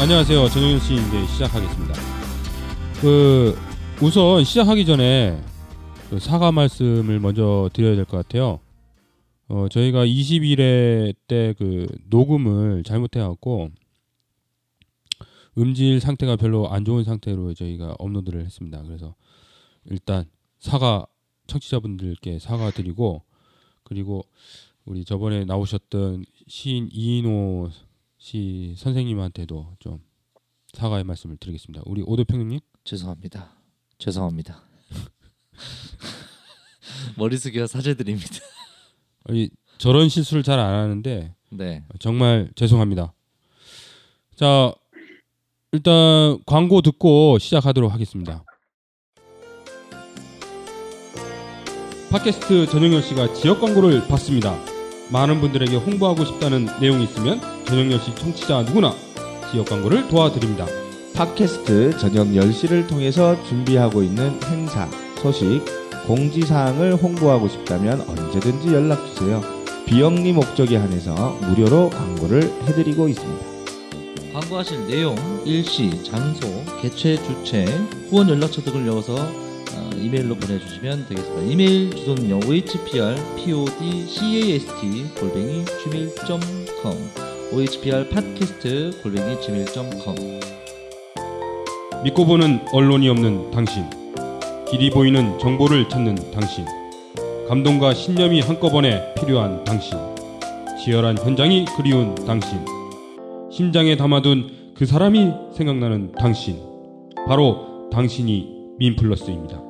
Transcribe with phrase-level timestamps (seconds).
[0.00, 0.48] 안녕하세요.
[0.48, 1.94] 전영현 씨 이제 시작하겠습니다.
[3.00, 3.54] 그
[4.02, 5.38] 우선 시작하기 전에
[6.08, 8.60] 그 사과 말씀을 먼저 드려야 될 것 같아요.
[9.48, 13.70] 어, 저희가 20일에 때 그 녹음을 잘못해 갖고
[15.58, 18.82] 음질 상태가 별로 안 좋은 상태로 저희가 업로드를 했습니다.
[18.82, 19.14] 그래서
[19.84, 20.24] 일단
[20.58, 21.06] 사과
[21.48, 23.22] 청취자분들께 사과드리고
[23.82, 24.24] 그리고
[24.86, 27.70] 우리 저번에 나오셨던 시인 이인호
[28.20, 29.98] 시 선생님한테도 좀
[30.74, 31.82] 사과의 말씀을 드리겠습니다.
[31.86, 33.56] 우리 오도평님 죄송합니다.
[33.98, 34.62] 죄송합니다.
[37.16, 38.28] 머리 숙여 사죄드립니다.
[39.24, 39.48] 아니,
[39.78, 41.84] 저런 실수를 잘 안 하는데 네.
[41.98, 43.14] 정말 죄송합니다.
[44.36, 44.72] 자
[45.72, 48.44] 일단 광고 듣고 시작하도록 하겠습니다.
[52.10, 54.69] 팟캐스트 전영열 씨가 지역 광고를 받습니다.
[55.10, 58.94] 많은 분들에게 홍보하고 싶다는 내용이 있으면 전영열 씨 청취자 누구나
[59.50, 60.66] 지역 광고를 도와드립니다.
[61.14, 64.88] 팟캐스트 저녁 10시를 통해서 준비하고 있는 행사,
[65.20, 65.62] 소식,
[66.06, 69.42] 공지사항을 홍보하고 싶다면 언제든지 연락주세요.
[69.86, 73.46] 비영리 목적에 한해서 무료로 광고를 해드리고 있습니다.
[74.32, 76.46] 광고하실 내용, 일시, 장소,
[76.80, 77.64] 개최, 주체,
[78.08, 81.42] 후원 연락처 등을 넣어서 어, 이메일로 보내주시면 되겠습니다.
[81.42, 82.36] 이메일 주소는요.
[82.36, 86.92] ohpr podcast 골뱅이 gmail.com
[87.52, 90.40] ohpr 팟캐스트 골뱅이 gmail.com
[92.04, 93.84] 믿고 보는 언론이 없는 당신,
[94.70, 96.64] 길이 보이는 정보를 찾는 당신,
[97.46, 99.98] 감동과 신념이 한꺼번에 필요한 당신,
[100.82, 102.64] 치열한 현장이 그리운 당신,
[103.52, 106.58] 심장에 담아둔 그 사람이 생각나는 당신,
[107.26, 109.62] 바로 당신이 민플러스입니다.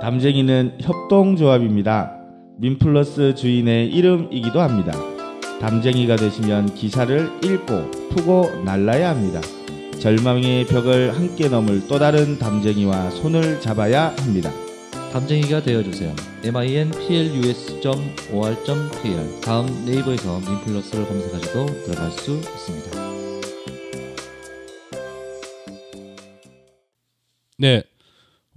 [0.00, 2.12] 담쟁이는 협동조합입니다.
[2.58, 4.92] 민플러스 주인의 이름이기도 합니다.
[5.60, 9.40] 담쟁이가 되시면 기사를 읽고 푸고 날라야 합니다.
[10.00, 14.50] 절망의 벽을 함께 넘을 또 다른 담쟁이와 손을 잡아야 합니다.
[15.12, 16.14] 담쟁이가 되어주세요.
[16.44, 23.06] minplus.or.kr 다음 네이버에서 민플러스를 검색하셔도 들어갈 수 있습니다.
[27.58, 27.82] 네,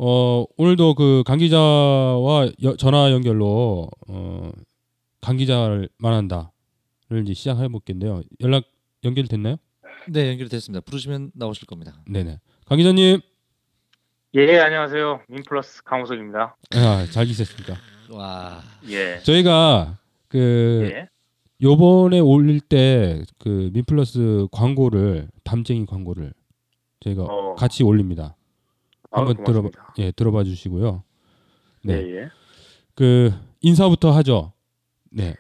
[0.02, 4.50] 어, 오늘도 그 강 기자와 여- 전화 연결로 어,
[5.20, 6.48] 강 기자를 만난다를
[7.24, 8.22] 이제 시작해 볼겠는데요.
[8.40, 8.64] 연락
[9.04, 9.58] 연결됐나요?
[10.08, 10.82] 네 연결됐습니다.
[10.86, 12.02] 부르시면 나오실 겁니다.
[12.08, 12.40] 네네.
[12.66, 13.20] 강 기자님,
[14.36, 15.22] 예, 안녕하세요.
[15.28, 16.56] 민플러스 강호석입니다.
[16.76, 17.76] 아, 잘 계셨습니까?
[18.12, 19.20] 와 예.
[19.24, 19.98] 저희가
[20.30, 21.10] 그 예.
[21.62, 26.32] 요번에 올릴 때 그 민플러스 광고를 담쟁이 광고를
[27.02, 27.56] 저희가 어.
[27.56, 28.38] 같이 올립니다.
[29.12, 29.94] 아유, 한번 들어봐 고맙습니다.
[30.00, 31.04] 예 들어봐 주시고요.
[31.84, 31.94] 네.
[31.94, 32.30] 예, 예.
[32.96, 33.32] 그
[33.62, 34.54] 인사부터 하죠.
[35.12, 35.36] 네.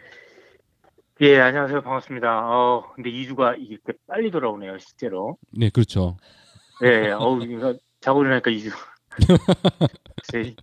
[1.21, 1.81] 예, 안녕하세요.
[1.81, 2.49] 반갑습니다.
[2.49, 5.37] 어, 근데 2주가 이렇게 빨리 돌아오네요, 실제로.
[5.51, 6.15] 네, 그렇죠.
[6.83, 8.71] 예, 어우, 이거 자고 일어나니까 2주.
[10.31, 10.55] 글쎄,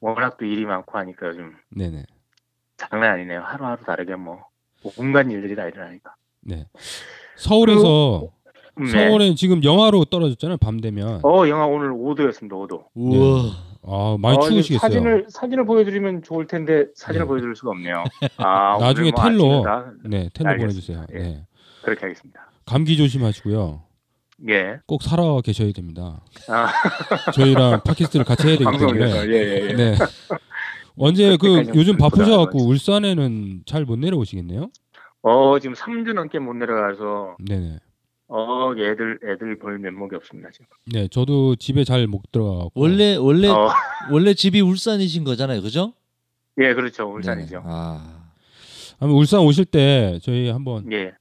[0.00, 2.04] 워낙 또 일이 많고 하니까 요즘 네, 네.
[2.78, 3.42] 장난 아니네요.
[3.42, 4.40] 하루하루 다르게 뭐,
[4.96, 6.14] 온갖 일들이 다 일어나니까.
[6.40, 6.66] 네.
[7.36, 8.39] 서울에서 음, 네.
[8.86, 10.56] 서울에 지금 영하로 떨어졌잖아요.
[10.58, 11.20] 밤 되면.
[11.24, 12.84] 어, 영하 오늘 5도였습니다, 5도.
[12.94, 13.42] 우와
[13.82, 14.78] 아, 많이 어, 추우시겠어요.
[14.78, 17.28] 사진을, 사진을 보여드리면 좋을 텐데, 사진을 네.
[17.28, 18.04] 보여드릴 수가 없네요.
[18.38, 19.62] 아, 나중에 뭐 텔로.
[19.62, 20.72] 다 네, 텔로 보내 알겠습니다.
[20.80, 21.06] 주세요.
[21.14, 21.18] 예.
[21.18, 21.46] 네.
[21.82, 22.50] 그렇게 하겠습니다.
[22.66, 23.82] 감기 조심하시고요.
[24.48, 24.78] 예.
[24.86, 26.20] 꼭 살아 계셔야 됩니다.
[26.48, 26.68] 아,
[27.34, 29.32] 저희랑 팟캐스트를 같이 해야 되기 방송에서, 때문에.
[29.36, 29.72] 예, 예, 예.
[29.74, 29.94] 네.
[30.96, 32.66] 언제 그 요즘 좀 바쁘셔갖고.
[32.66, 34.70] 울산에는 잘 못 내려오시겠네요?
[35.22, 37.78] 어, 지금 3주 넘게 못 내려가서, 네네.
[38.32, 40.66] 어, 애들, 애들 볼 면목이 없습니다, 지금.
[40.92, 42.70] 네, 저도 집에 잘 못 들어가고.
[42.74, 43.68] 원래 원래 어,
[44.12, 45.94] 원래 집이 울산이신 거잖아요, 그죠?
[46.58, 47.12] 예, 그렇죠.
[47.12, 47.58] 울산이죠.
[47.60, 47.64] 네네.
[47.66, 48.30] 아
[49.00, 51.12] 한번 울산 오실 때 저희 한번 예.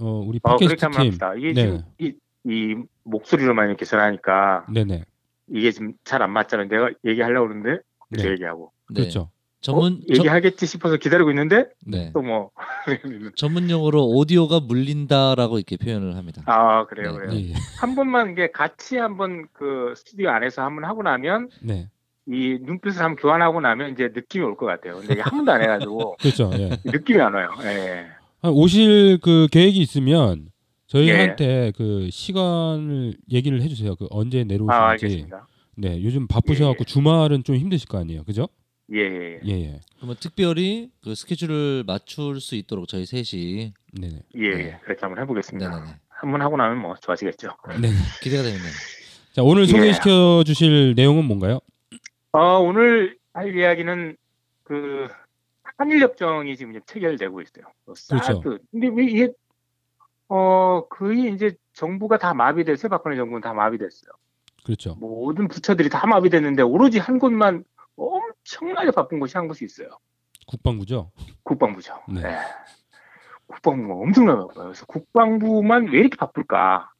[0.00, 1.06] 어, 우리 어, 팟캐스트 한번 팀.
[1.08, 1.34] 합시다.
[1.34, 1.62] 이게 네.
[1.62, 2.12] 지금, 이,
[2.44, 5.04] 이 목소리로만 이렇게 전하니까, 네네.
[5.48, 6.68] 이게 지금 잘 안 맞잖아요.
[6.68, 8.32] 내가 얘기하려고 그러는데, 이렇게 네.
[8.34, 8.70] 얘기하고.
[8.90, 9.00] 네.
[9.02, 9.30] 그렇죠.
[9.62, 9.96] 전문 어?
[10.10, 12.10] 얘기하겠지 싶어서 기다리고 있는데, 저, 네.
[12.12, 12.50] 또 뭐.
[13.36, 16.42] 전문 용어로 오디오가 물린다라고 이렇게 표현을 합니다.
[16.46, 17.32] 아, 그래요, 네, 그래요.
[17.34, 17.52] 예, 예.
[17.80, 21.88] 한 번만 이게 같이 한번 그 스튜디오 안에서 한번 하고 나면, 네.
[22.26, 24.96] 이 눈빛을 한번 교환하고 나면 이제 느낌이 올 것 같아요.
[24.98, 26.50] 근데 이게 한 번도 안 해가지고, 그렇죠.
[26.54, 26.70] 예.
[26.84, 27.48] 느낌이 안 와요.
[27.64, 28.06] 예.
[28.42, 30.48] 한 오실 그 계획이 있으면
[30.88, 33.94] 저희한테 그 시간을 얘기를 해주세요.
[33.96, 35.04] 그 언제 아, 내려오시는지.
[35.06, 35.46] 알겠습니다.
[35.76, 38.48] 네, 요즘 바쁘셔갖고 주말은 좀 힘드실 거 아니에요, 그죠?
[38.92, 39.40] 예, 예, 예.
[39.44, 39.80] 예, 예.
[39.96, 44.22] 그러면 특별히 그 스케줄을 맞출 수 있도록 저희 셋이 네네.
[44.34, 44.58] 예, 네.
[44.66, 44.78] 예.
[44.82, 45.68] 그렇게 한번 해보겠습니다.
[45.68, 45.96] 네네네.
[46.08, 47.56] 한번 하고 나면 뭐 좋아지겠죠.
[47.80, 47.88] 네.
[48.22, 48.60] 기대가 되네요.
[49.32, 49.66] 자, 오늘 예.
[49.66, 51.60] 소개시켜 주실 내용은 뭔가요?
[52.32, 54.16] 어, 오늘 할 이야기는
[54.62, 55.08] 그
[55.78, 57.64] 한일협정이 지금 이제 체결되고 있어요.
[57.84, 58.24] 그 그렇죠.
[58.24, 58.58] 사드.
[58.70, 59.28] 근데 왜 이게
[60.28, 62.88] 어 거의 이제 정부가 다 마비됐어요.
[62.88, 64.12] 박근혜 정부는 다 마비됐어요.
[64.64, 64.94] 그렇죠.
[65.00, 67.64] 모든 부처들이 다 마비됐는데 오로지 한 곳만
[68.42, 69.88] 엄청나게 바쁜 곳이 한 곳이 있어요.
[70.46, 71.10] 국방부죠.
[71.44, 72.02] 국방부죠.
[72.08, 72.22] 네.
[72.22, 72.38] 네.
[73.46, 74.64] 국방부가 엄청나게 바빠요.
[74.66, 76.90] 그래서 국방부만 왜 이렇게 바쁠까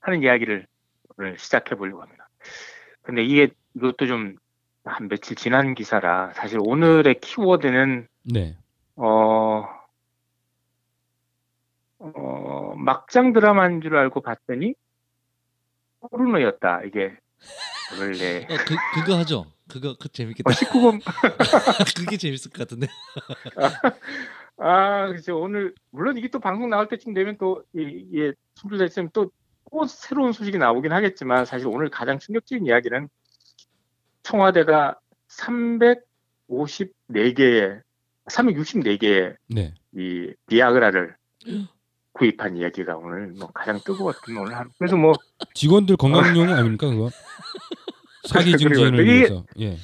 [0.00, 0.66] 하는 이야기를
[1.16, 2.28] 오늘 시작해 보려고 합니다.
[3.02, 4.36] 근데 이게 이것도 좀
[4.86, 8.56] 한 며칠 지난 기사라 사실 오늘의 키워드는 네.
[8.94, 9.64] 어,
[11.98, 14.74] 어, 막장 드라마인 줄 알고 봤더니
[16.00, 16.82] 포르노였다.
[16.84, 17.16] 이게
[17.98, 19.46] 원래 어, 그 그거 하죠.
[19.68, 20.50] 그거 그 재밌겠다.
[20.50, 21.00] 어, 19금
[21.96, 22.86] 그게 재밌을 것 같은데.
[24.58, 25.40] 아, 그죠.
[25.40, 29.30] 오늘 물론 이게 또 방송 나올 때쯤 되면 또 이게 순출됐으면 또,
[29.70, 33.08] 또 새로운 소식이 나오긴 하겠지만 사실 오늘 가장 충격적인 이야기는
[34.22, 34.98] 청와대가
[35.28, 37.82] 354개의
[38.26, 39.74] 364개의 네.
[39.94, 41.16] 이 비아그라를
[42.12, 45.12] 구입한 이야기가 오늘 뭐 가장 뜨거웠던 오늘 한 그래서 뭐
[45.54, 47.10] 직원들 건강용 아닙니까 그거?
[48.26, 49.44] 사기 증진을 이게- 위해서.
[49.60, 49.76] 예.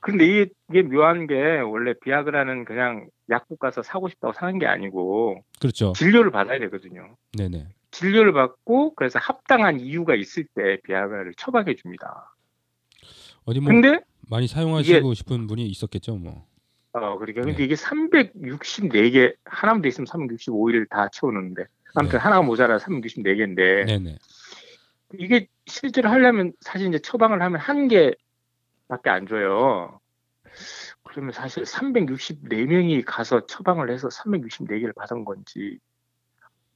[0.00, 5.42] 근데 이게, 이게 묘한 게 원래 비아그라는 그냥 약국 가서 사고 싶다고 사는 게 아니고
[5.60, 5.92] 그렇죠.
[5.94, 7.16] 진료를 받아야 되거든요.
[7.36, 7.66] 네네.
[7.90, 12.32] 진료를 받고 그래서 합당한 이유가 있을 때 비아그라를 처방해 줍니다.
[13.44, 14.00] 어디 뭐 근데
[14.30, 16.46] 많이 사용하시고 싶은 분이 있었겠죠, 뭐.
[16.92, 17.46] 어 그러니까 네.
[17.52, 21.64] 근데 이게 364개 하나만 돼 있으면 365일 다 채워놓는데
[21.94, 24.16] 아무튼 하나가 모자라 364개인데 네네.
[25.14, 30.00] 이게 실제로 하려면 사실 이제 처방을 하면 한 개밖에 안 줘요.
[31.04, 35.78] 그러면 사실 364명이 가서 처방을 해서 364개를 받은 건지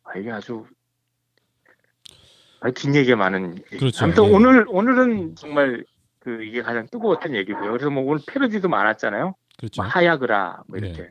[0.04, 0.66] 아, 이게 아주
[2.60, 3.76] 아, 긴 얘기가 많은 얘기.
[3.76, 4.04] 그렇죠.
[4.04, 4.28] 아무튼 예.
[4.28, 5.84] 오늘 오늘은 정말
[6.20, 7.72] 그 이게 가장 뜨거웠던 얘기고요.
[7.72, 9.34] 그래서 뭐 오늘 패러디도 많았잖아요.
[9.58, 9.82] 그렇죠.
[9.82, 10.88] 뭐 하야그라 뭐 네.
[10.88, 11.10] 이렇게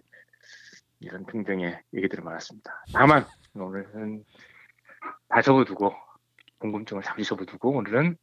[1.01, 2.85] 이런 등등의 얘기들이 많았습니다.
[2.93, 4.23] 다만 오늘은
[5.27, 5.93] 다 접어두고
[6.65, 8.15] 궁금증을 잠시 접어두고 오늘은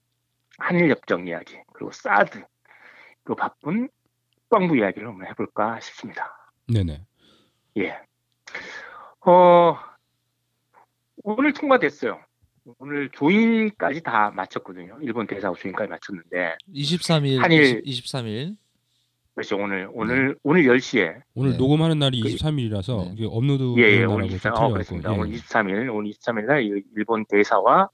[0.59, 2.43] 한일 협정 이야기 그리고 사드
[3.25, 3.89] 그리고 바쁜
[4.49, 6.51] 국방부 이야기를 한번 해볼까 싶습니다.
[6.73, 7.05] 네네.
[7.79, 7.99] 예.
[9.27, 9.77] 어
[11.25, 12.19] 오늘 통과됐어요.
[12.79, 14.99] 오늘 조인까지 다 마쳤거든요.
[15.03, 18.57] 일본 대사하고 조인까지 마쳤는데 23일 한일- 20, 23일.
[19.35, 21.57] 그래서 오늘 오늘 오늘 10시에 오늘 네.
[21.59, 23.13] 녹음하는 날이 그- 23일이라서 네.
[23.15, 25.13] 이게 업로드 예, 예, 오늘 날하고 23, 좀 어, 틀려갖고, 그렇습니다.
[25.13, 25.17] 예.
[25.19, 27.89] 오늘 23일, 오늘 23일 날 이- 일본 대사와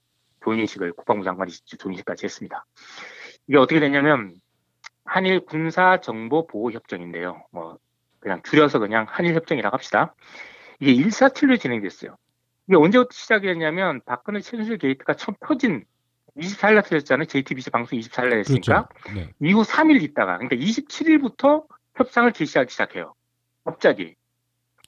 [0.45, 2.65] 조인식을 국방부 장관이 조인식까지 했습니다.
[3.47, 4.35] 이게 어떻게 됐냐면
[5.03, 7.45] 한일 군사 정보 보호 협정인데요.
[7.51, 7.77] 뭐
[8.19, 10.15] 그냥 줄여서 그냥 한일 협정이라고 합시다.
[10.79, 12.15] 이게 일사틀로 진행됐어요.
[12.67, 15.85] 이게 언제부터 시작이 됐냐면 박근혜 최순실 게이트가 처음 터진
[16.37, 17.25] 24일 날 터졌잖아요.
[17.25, 18.87] JTBC 방송 24일 날 했으니까.
[18.87, 19.19] 그렇죠.
[19.19, 19.29] 네.
[19.41, 21.65] 이후 3일 있다가 그러니까 27일부터
[21.95, 23.13] 협상을 개시하기 시작해요.
[23.63, 24.15] 갑자기.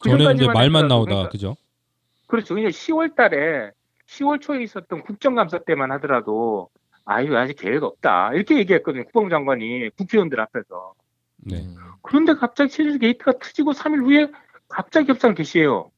[0.03, 1.55] 전에 이제 말만 나오다 그러니까 그죠?
[2.27, 2.53] 그렇죠.
[2.53, 3.71] 그냥 10월 달에
[4.07, 6.69] 10월 초에 있었던 국정감사 때만 하더라도
[7.05, 9.03] 아유 아직 계획 없다 이렇게 얘기했거든요.
[9.05, 10.93] 국방부 장관이 국회의원들 앞에서.
[11.37, 11.57] 네.
[11.65, 11.75] 음.
[12.01, 14.31] 그런데 갑자기 최순실 게이트가 터지고 3일 후에
[14.67, 15.91] 갑자기 협상 개시해요.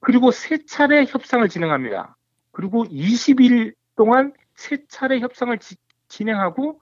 [0.00, 2.16] 그리고 세 차례 협상을 진행합니다.
[2.52, 5.76] 그리고 20일 동안 세 차례 협상을 지-
[6.08, 6.80] 진행하고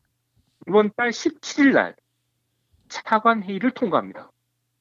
[0.69, 1.97] 이번 달 17일 날
[2.89, 4.31] 차관 회의를 통과합니다.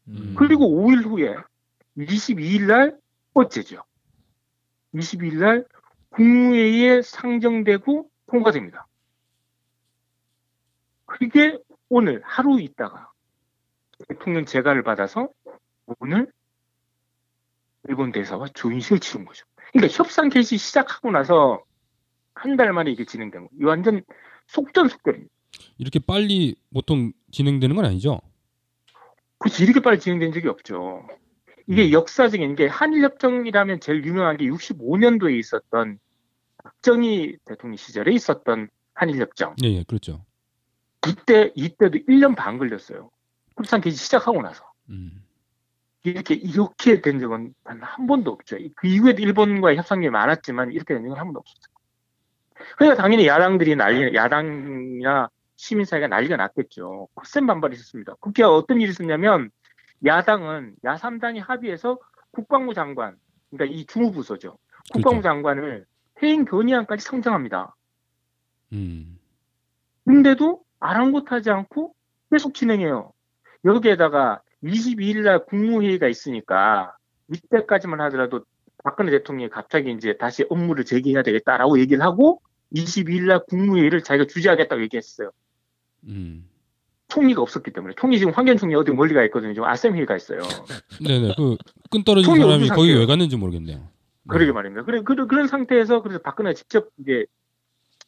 [0.09, 0.35] 음.
[0.37, 1.35] 그리고 5일 후에
[1.97, 2.97] 22일 날
[3.33, 3.83] 어째죠.
[4.99, 5.65] 22일 날
[6.09, 8.87] 국무회의에 상정되고 통과됩니다.
[11.05, 11.57] 그게
[11.89, 13.11] 오늘 하루 있다가
[14.07, 15.29] 대통령 재가를 받아서
[15.99, 16.31] 오늘
[17.87, 19.45] 일본 대사와 조인식을 치른 거죠.
[19.71, 21.63] 그러니까 협상 개시 시작하고 나서
[22.33, 23.49] 한 달 만에 이게 진행된 거.
[23.59, 24.01] 이 완전
[24.47, 25.33] 속전속결입니다.
[25.77, 28.19] 이렇게 빨리 보통 진행되는 건 아니죠?
[29.39, 31.07] 그렇지 이렇게 빨리 진행된 적이 없죠.
[31.67, 35.99] 이게 역사적인 게 한일협정이라면 제일 유명한 게 65년도에 있었던
[36.63, 39.55] 박정희 대통령 시절에 있었던 한일협정.
[39.63, 40.25] 예, 예, 그렇죠.
[41.07, 43.09] 이때 이때도 1년 반 걸렸어요.
[43.57, 45.23] 협상 개시 시작하고 나서 음.
[46.03, 48.57] 이렇게 이렇게 된 적은 단 한 번도 없죠.
[48.75, 51.73] 그 이후에도 일본과의 협상이 많았지만 이렇게 된 적은 한 번도 없었어요.
[52.77, 57.07] 그러니까 당연히 야당들이 난리, 야당이나 시민사회가 난리가 났겠죠.
[57.15, 58.15] 거센 반발이 있었습니다.
[58.19, 59.49] 국회가 어떤 일이 있었냐면
[60.03, 61.99] 야당은 야3당이 합의해서
[62.31, 63.17] 국방부 장관,
[63.49, 64.57] 그러니까 이 주무 부서죠.
[64.91, 65.35] 국방부 그렇죠.
[65.35, 65.85] 장관을
[66.21, 67.75] 해임 건의안까지 상정합니다.
[68.73, 69.19] 음.
[70.05, 71.93] 근데도 아랑곳하지 않고
[72.31, 73.11] 계속 진행해요.
[73.63, 76.95] 여기에다가 22일 날 국무회의가 있으니까
[77.31, 78.45] 이때까지만 하더라도
[78.83, 82.41] 박근혜 대통령이 갑자기 이제 다시 업무를 재개해야 되겠다라고 얘기를 하고
[82.73, 85.31] 22일 날 국무회의를 자기가 주재하겠다고 얘기했어요.
[86.07, 86.47] 음.
[87.07, 89.53] 총리가 없었기 때문에 총리 지금 황교안 총리 어디 멀리 가 있거든요.
[89.53, 90.39] 지금 아셈 회의가 있어요.
[91.05, 91.35] 네네.
[91.83, 92.93] 그끈 떨어진 사람이 거기?
[92.93, 93.87] 왜 갔는지 모르겠네요.
[94.27, 94.83] 그러게 말입니다.
[94.83, 97.25] 그래, 그, 그런 상태에서 그래서 박근혜가 직접 이제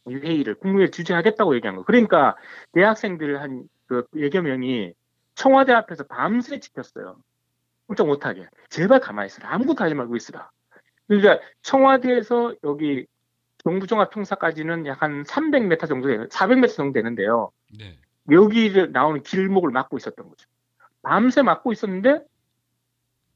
[0.10, 1.84] 이 회의를 국무회의를 주재하겠다고 얘기한 거.
[1.84, 2.36] 그러니까
[2.74, 4.94] 대학생들 한그 예겨 명이
[5.36, 7.18] 청와대 앞에서 밤새 지켰어요.
[7.86, 8.48] 꼼짝 못하게.
[8.70, 9.54] 제발 가만히 있으라.
[9.54, 10.50] 아무것도 하지 말고 있으라.
[11.08, 13.06] 그러니까 청와대에서 여기
[13.63, 17.51] 경부종합 평사까지는 약 한 300m 정도 되는, 400m 정도 되는데요.
[17.77, 17.98] 네.
[18.31, 20.48] 여기를 나오는 길목을 막고 있었던 거죠.
[21.01, 22.22] 밤새 막고 있었는데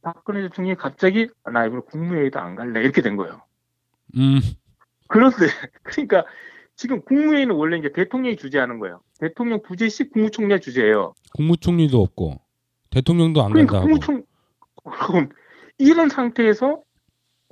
[0.01, 3.41] 박근혜 대통령이 갑자기 아, 나 이번에 국무회의도 안 갈래 이렇게 된 거예요.
[4.17, 4.39] 음,
[5.07, 5.37] 그런데
[5.83, 6.25] 그러니까
[6.75, 9.01] 지금 국무회의는 원래 이제 대통령이 주재하는 거예요.
[9.19, 11.13] 대통령 부재시 국무총리가 주재예요.
[11.35, 12.41] 국무총리도 없고
[12.89, 13.85] 대통령도 안 그러니까 간다.
[13.85, 14.23] 국무총
[15.07, 15.29] 그럼
[15.77, 16.81] 이런 상태에서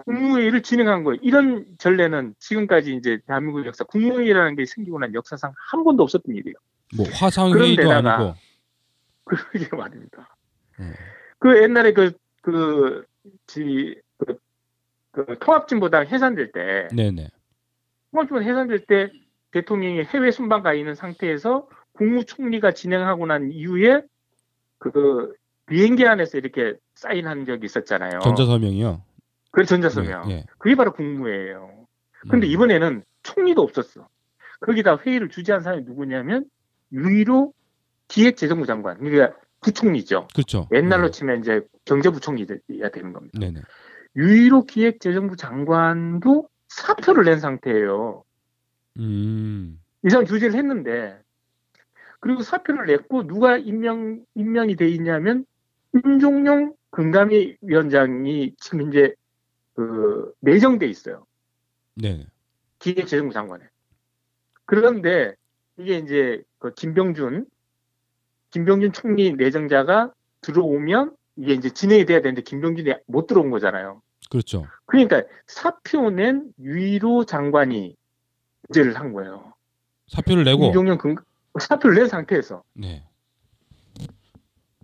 [0.06, 1.20] 국무회의를 진행한 거예요.
[1.22, 6.56] 이런 전례는 지금까지 이제 대한민국 역사 국무회의라는 게 생기고 난 역사상 한 번도 없었던 일이에요.
[6.96, 8.36] 뭐 화상 회의도 아니고.
[9.24, 10.36] 그러게 말입니다.
[10.80, 10.94] 음.
[11.38, 13.06] 그 옛날에 그, 그,
[13.48, 14.38] 지, 그,
[15.12, 17.30] 그 통합진보당 해산될 때, 네네.
[18.12, 19.12] 통합진보당 해산될 때
[19.52, 24.02] 대통령이 해외 순방 가 있는 상태에서 국무총리가 진행하고 난 이후에
[24.78, 25.34] 그
[25.68, 28.20] 비행기 안에서 이렇게 사인한 적이 있었잖아요.
[28.22, 29.04] 전자서명이요.
[29.52, 30.32] 그 전자서명.
[30.32, 30.46] 예, 예.
[30.58, 31.88] 그게 바로 국무회예요.
[32.30, 32.52] 근데 음.
[32.52, 34.08] 이번에는 총리도 없었어.
[34.62, 36.46] 거기다 회의를 주재한 사람이 누구냐면
[36.92, 37.54] 유일로
[38.08, 40.28] 기획 재정부 장관, 그러니까 부총리죠.
[40.34, 40.68] 그렇죠.
[40.74, 41.12] 옛날로 네.
[41.12, 43.40] 치면 이제 경제부총리가 되는 겁니다.
[43.40, 43.62] 네네.
[44.16, 48.24] 유일로 기획재정부 장관도 사표를 낸 상태예요.
[48.98, 49.80] 음.
[50.06, 51.20] 이 사람 주재를 했는데
[52.20, 55.46] 그리고 사표를 냈고 누가 임명 임명이 돼 있냐면
[55.94, 59.14] 임종용 금감위 위원장이 지금 이제
[59.74, 61.26] 그 내정돼 있어요.
[61.96, 62.28] 네네.
[62.80, 63.66] 기획재정부 장관에.
[64.66, 65.36] 그런데
[65.80, 67.46] 이게 이제 그 김병준
[68.52, 74.02] 김병준 총리 내정자가 들어오면 이게 이제 진행이 돼야 되는데 김병준이 못 들어온 거잖아요.
[74.30, 74.68] 그렇죠.
[74.86, 77.96] 그러니까 사표 낸 유일호 장관이
[78.68, 79.54] 문제를 한 거예요.
[80.08, 80.66] 사표를 내고.
[80.66, 81.16] 임종용 금
[81.60, 82.64] 사표를 낸 상태에서.
[82.74, 83.04] 네.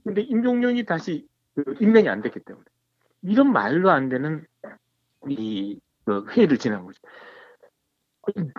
[0.03, 2.65] 근데 임종용이 다시 그 임명이 안 됐기 때문에
[3.23, 4.45] 이런 말로 안 되는
[5.27, 7.01] 이그 회의를 진행한 거죠.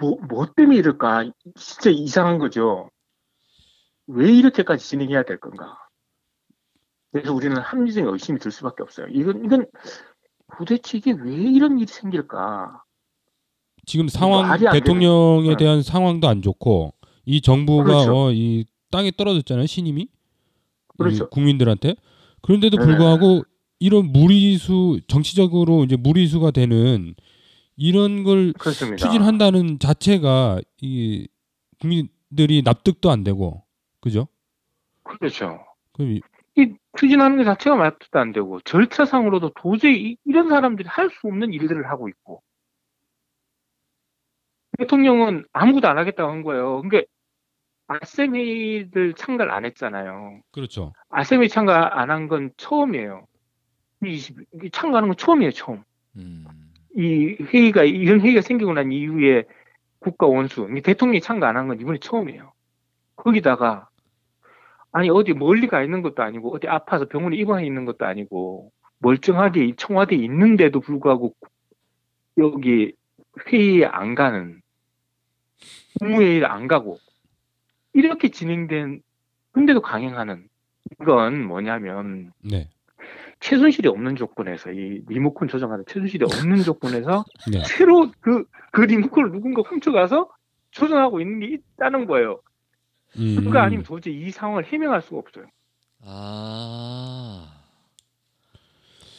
[0.00, 1.30] 뭐, 뭐 때문에 이럴까?
[1.56, 2.90] 진짜 이상한 거죠.
[4.06, 5.76] 왜 이렇게까지 진행해야 될 건가?
[7.12, 9.06] 그래서 우리는 합리적인 의심이 들 수밖에 없어요.
[9.10, 9.66] 이건 이건
[10.58, 12.82] 도대체 이게 왜 이런 일이 생길까?
[13.84, 16.92] 지금 상황 대통령에 되는- 대한 상황도 안 좋고
[17.24, 18.16] 이 정부가 그렇죠.
[18.16, 20.08] 어, 이 땅에 떨어졌잖아요 신임이 이
[20.98, 21.28] 그렇죠.
[21.30, 21.94] 국민들한테
[22.42, 22.84] 그런데도 네.
[22.84, 23.42] 불구하고
[23.78, 27.14] 이런 무리수 정치적으로 이제 무리수가 되는
[27.76, 28.96] 이런 걸 그렇습니다.
[29.06, 31.28] 추진한다는 자체가 이
[31.80, 33.64] 국민들이 납득도 안 되고
[34.00, 34.28] 그죠?
[35.04, 35.58] 그렇죠.
[35.92, 36.20] 그럼 이-
[36.56, 41.52] 이 추진하는 것 자체가 말도 안 되고 절차상으로도 도저히 이- 이런 사람들이 할 수 없는
[41.52, 42.42] 일들을 하고 있고
[44.78, 46.82] 대통령은 아무것도 안 하겠다고 한 거예요.
[46.82, 47.02] 그러니까
[47.88, 50.40] 아셈 회의를 참가를 안 했잖아요.
[50.52, 50.92] 그렇죠.
[51.08, 53.26] 아셈 회의 참가 안 한 건 처음이에요.
[54.04, 55.82] 20, 이게 참가하는 건 처음이에요, 처음.
[56.16, 56.44] 음.
[56.96, 59.44] 이 회의가 이런 회의가 생기고 난 이후에
[60.00, 62.52] 국가 원수 이 대통령이 참가 안 한 건 이번이 처음이에요.
[63.16, 63.88] 거기다가
[64.92, 69.66] 아니 어디 멀리 가 있는 것도 아니고 어디 아파서 병원에 입원해 있는 것도 아니고 멀쩡하게
[69.66, 71.34] 이 청와대에 있는데도 불구하고
[72.38, 72.92] 여기
[73.46, 74.60] 회의에 안 가는
[75.98, 76.98] 국무회의를 안 가고
[77.92, 79.02] 이렇게 진행된
[79.52, 80.48] 근데도 강행하는
[81.00, 82.68] 이건 뭐냐면 네.
[83.50, 87.62] 최순실이 없는 조건에서 이 리모컨 조정하는 최순실이 없는 조건에서 네.
[87.64, 90.28] 새로 그, 그 리모컨을 누군가 훔쳐가서
[90.72, 92.40] 조정하고 있는 게 있다는 거예요.
[93.16, 93.36] 음.
[93.36, 95.44] 그거 아니면 도저히 이 상황을 해명할 수가 없어요.
[96.04, 97.52] 아.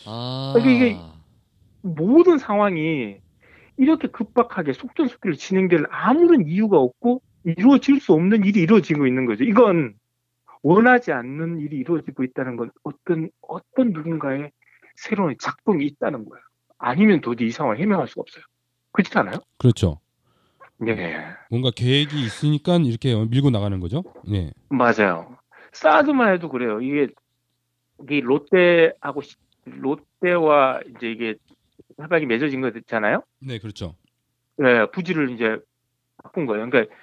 [0.05, 0.51] 아.
[0.55, 0.97] 그러니까 이게-
[1.81, 3.15] 모든 상황이
[3.77, 9.45] 이렇게 급박하게 속전속결로 진행될 아무런 이유가 없고 이루어질 수 없는 일이 이루어지고 있는 거죠.
[9.45, 9.93] 이건
[10.71, 14.51] 원하지 않는 일이 이루어지고 있다는 건 어떤 어떤 누군가의
[14.95, 16.43] 새로운 작동이 있다는 거예요.
[16.77, 18.43] 아니면 도저히 이 상황을 해명할 수가 없어요.
[18.91, 19.37] 그렇지 않아요?
[19.57, 20.01] 그렇죠.
[20.79, 21.23] 네.
[21.49, 24.03] 뭔가 계획이 있으니까 이렇게 밀고 나가는 거죠.
[24.29, 24.51] 네.
[24.69, 25.37] 맞아요.
[25.71, 26.81] 사드만 해도 그래요.
[26.81, 27.07] 이게,
[28.03, 31.35] 이게 롯데하고 시- 롯데와 이제 이게
[31.97, 33.23] 협약이 맺어진 거 있잖아요.
[33.39, 33.95] 네, 그렇죠.
[34.57, 35.57] 네, 부지를 이제
[36.21, 36.69] 바꾼 거예요.
[36.69, 36.93] 그러니까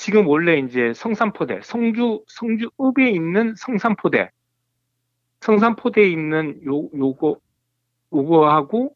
[0.00, 4.30] 지금 원래 이제 성산포대, 성주 성주읍에 있는 성산포대,
[5.40, 7.36] 성산포대에 있는 요 요거
[8.10, 8.94] 요거하고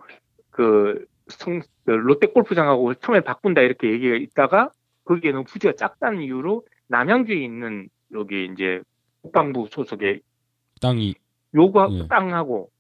[0.49, 4.71] 그 성, 그 롯데 골프장하고 처음에 바꾼다 이렇게 얘기가 있다가
[5.05, 8.81] 거기에 너무 부지가 작다는 이유로 남양주에 있는 여기 이제
[9.21, 10.23] 국방부 소속의
[10.81, 11.17] 땅이
[11.55, 12.09] 요거 예.
[12.09, 12.71] 땅하고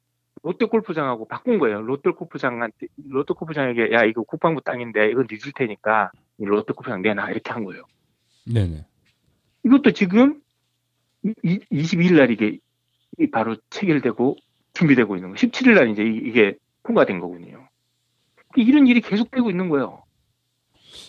[0.42, 1.82] 롯데 골프장하고 바꾼 거예요.
[1.82, 7.52] 롯데 골프장한테 롯데 골프장에게 야 이거 국방부 땅인데 이거 네줄 테니까 롯데 골프장 내놔 이렇게
[7.52, 7.82] 한 거예요.
[8.46, 8.84] 네네.
[9.64, 10.40] 이것도 지금
[11.24, 12.58] 22일 날 이게
[13.32, 14.36] 바로 체결되고
[14.74, 15.36] 준비되고 있는 거.
[15.36, 17.68] 17일 날 이제 이게 통과된 거군요.
[18.56, 20.04] 이런 일이 계속되고 있는 거예요.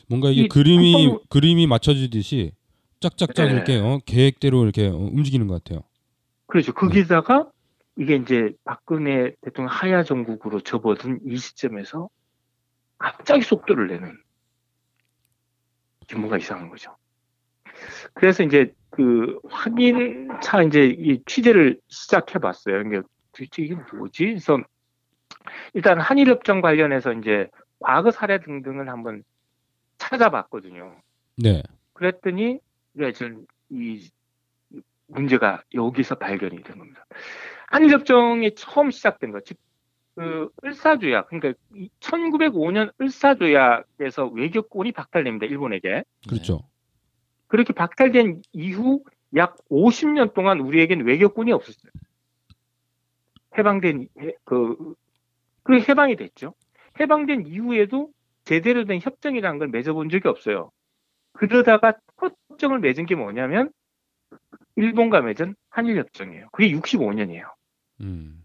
[0.08, 1.20] 뭔가 이게 그림이 한방...
[1.30, 2.52] 그림이 맞춰지듯이
[3.00, 3.54] 짝짝짝 네.
[3.54, 5.84] 이렇게 어, 계획대로 이렇게 어, 움직이는 것 같아요.
[6.48, 6.74] 그렇죠.
[6.74, 7.52] 거기다가
[7.98, 12.10] 이게 이제 박근혜 대통령 하야 정국으로 접어든 이 시점에서
[12.98, 14.18] 갑자기 속도를 내는
[16.16, 16.96] 뭔가 이상한 거죠.
[18.16, 22.82] 그래서 이제 그 확인차 이제 이 취재를 시작해 봤어요.
[22.82, 23.02] 이게
[23.34, 24.26] 도대체 이게 뭐지?
[24.26, 24.60] 그래서
[25.74, 29.24] 일단 한일협정 관련해서 이제 과거 사례 등등을 한번
[29.98, 30.96] 찾아봤거든요.
[31.38, 31.62] 네.
[31.94, 32.60] 그랬더니
[33.14, 34.10] 지금 이
[35.08, 37.06] 문제가 여기서 발견이 된 겁니다.
[37.68, 39.58] 한일협정이 처음 시작된 거, 즉,
[40.16, 41.54] 그, 을사조약, 그러니까
[42.00, 46.04] 1905년 을사조약에서 외교권이 박탈됩니다, 일본에게.
[46.28, 46.62] 그렇죠.
[47.48, 49.04] 그렇게 박탈된 이후
[49.36, 51.92] 약 50년 동안 우리에겐 외교권이 없었어요.
[53.58, 54.08] 해방된,
[54.44, 54.96] 그,
[55.64, 56.54] 그 해방이 됐죠.
[57.00, 58.10] 해방된 이후에도
[58.44, 60.72] 제대로 된 협정이라는 걸 맺어본 적이 없어요.
[61.34, 63.72] 그러다가 첫 협정을 맺은 게 뭐냐면
[64.76, 66.48] 일본과 맺은 한일 협정이에요.
[66.52, 67.46] 그게 65년이에요.
[68.02, 68.44] 음.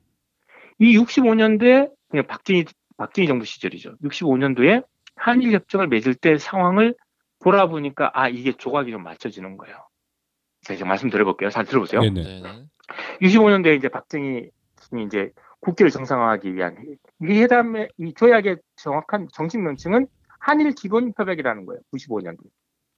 [0.78, 2.64] 이 65년도에 그냥 박진희
[2.96, 3.96] 박진희 정부 시절이죠.
[3.98, 4.84] 65년도에
[5.16, 6.94] 한일 협정을 맺을 때 상황을
[7.42, 9.76] 돌아보니까 아 이게 조각이 좀 맞춰지는 거예요.
[10.62, 11.50] 제가 말씀 드려볼게요.
[11.50, 12.00] 잘 들어보세요.
[12.00, 12.42] 네네.
[13.22, 14.50] 65년도에 이제 박정희
[15.06, 15.30] 이제
[15.60, 16.76] 국기를 정상화하기 위한
[17.22, 20.06] 이 회담의 이 조약의 정확한 정식 명칭은
[20.38, 21.80] 한일 기본 협약이라는 거예요.
[21.92, 22.38] 95년도.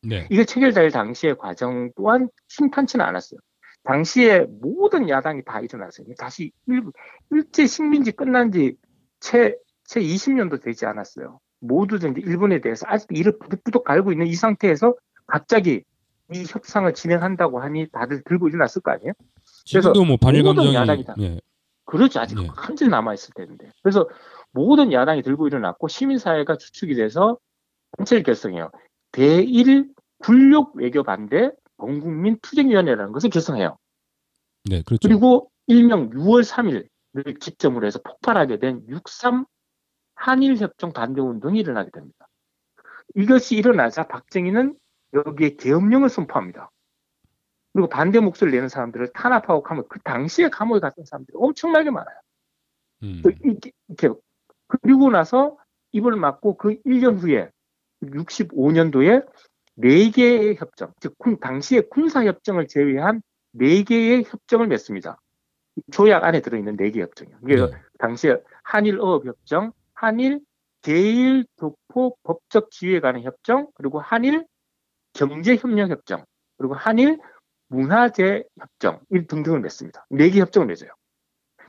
[0.04, 0.26] 네.
[0.30, 3.38] 이게 체결될 당시의 과정 또한 심탄치는 않았어요.
[3.84, 6.07] 당시에 모든 야당이 다 일어났어요.
[6.18, 6.83] 다시 일,
[7.31, 8.76] 일제 식민지 끝난 지
[9.20, 11.40] 채, 채 20년도 되지 않았어요.
[11.62, 14.94] 모두들 이제 일본에 대해서 아직도 이를 부득부득 갈고 있는 이 상태에서
[15.27, 15.83] 갑자기
[16.33, 19.12] 이 협상을 진행한다고 하니 다들 들고 일어났을 거 아니에요?
[19.70, 21.38] 그래서 뭐 반일 감정이 야당이 다, 예.
[21.85, 22.20] 그렇죠.
[22.20, 22.48] 아직 예.
[22.55, 23.70] 한질 남아 있을 텐데.
[23.83, 24.09] 그래서
[24.51, 27.38] 모든 야당이 들고 일어났고 시민사회가 주축이 돼서
[27.96, 28.70] 단체를 결성해요.
[29.12, 33.77] 대일 굴욕 외교 반대 범국민 투쟁위원회라는 것을 결성해요.
[34.64, 35.09] 네, 그렇죠.
[35.09, 39.46] 그리고 일명 6월 3일을 기점으로 해서 폭발하게 된 6.3
[40.22, 42.28] 한일협정 반대운동이 일어나게 됩니다.
[43.16, 44.76] 이것이 일어나자 박정희는
[45.12, 46.70] 여기에 계엄령을 선포합니다.
[47.72, 52.16] 그리고 반대 목소리를 내는 사람들을 탄압하고 하면 그 당시에 감옥에 갔던 사람들이 엄청나게 많아요.
[53.02, 53.22] 음.
[53.24, 54.20] 이렇게, 이렇게
[54.68, 55.56] 그리고 나서
[55.90, 57.50] 입을 맞고 그 1년 후에
[58.02, 59.26] 65년도에
[59.78, 63.22] 4개의 협정, 즉 당시에 군사협정을 제외한
[63.56, 65.18] 4개의 협정을 맺습니다.
[65.90, 67.38] 조약 안에 들어있는 4개 협정이요.
[67.42, 67.76] 그래서 네.
[67.98, 70.40] 당시에 한일어업협정, 한일
[70.82, 74.44] 제일 도포 법적 지위에 관한 협정, 그리고 한일
[75.12, 76.24] 경제 협력 협정,
[76.58, 77.20] 그리고 한일
[77.68, 80.04] 문화재 협정 등등을 맺습니다.
[80.10, 80.90] 4개 협정을 맺어요.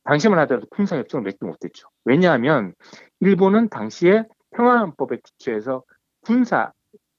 [0.04, 1.88] 당시만 하더라도 군사협정을 맺지 못했죠.
[2.06, 2.74] 왜냐하면
[3.20, 5.84] 일본은 당시에 평화헌법에 기초해서
[6.22, 6.74] 군사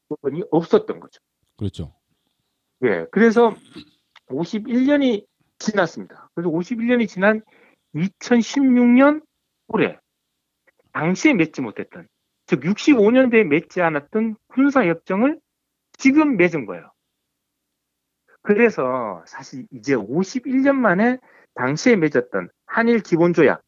[0.09, 1.21] 부분이 없었던 거죠.
[1.57, 1.95] 그렇죠.
[2.83, 3.55] 예, 그래서
[4.27, 5.25] 51년이
[5.59, 6.29] 지났습니다.
[6.35, 7.41] 그래서 51년이 지난
[7.95, 9.23] 2016년
[9.69, 9.99] 올해
[10.95, 12.09] 당시에 맺지 못했던
[12.47, 15.41] 즉 65년대에 맺지 않았던 군사협정을
[15.99, 16.91] 지금 맺은 거예요.
[18.43, 21.19] 그래서 사실 이제 51년 만에
[21.55, 23.59] 당시에 맺었던 한일 기본조약이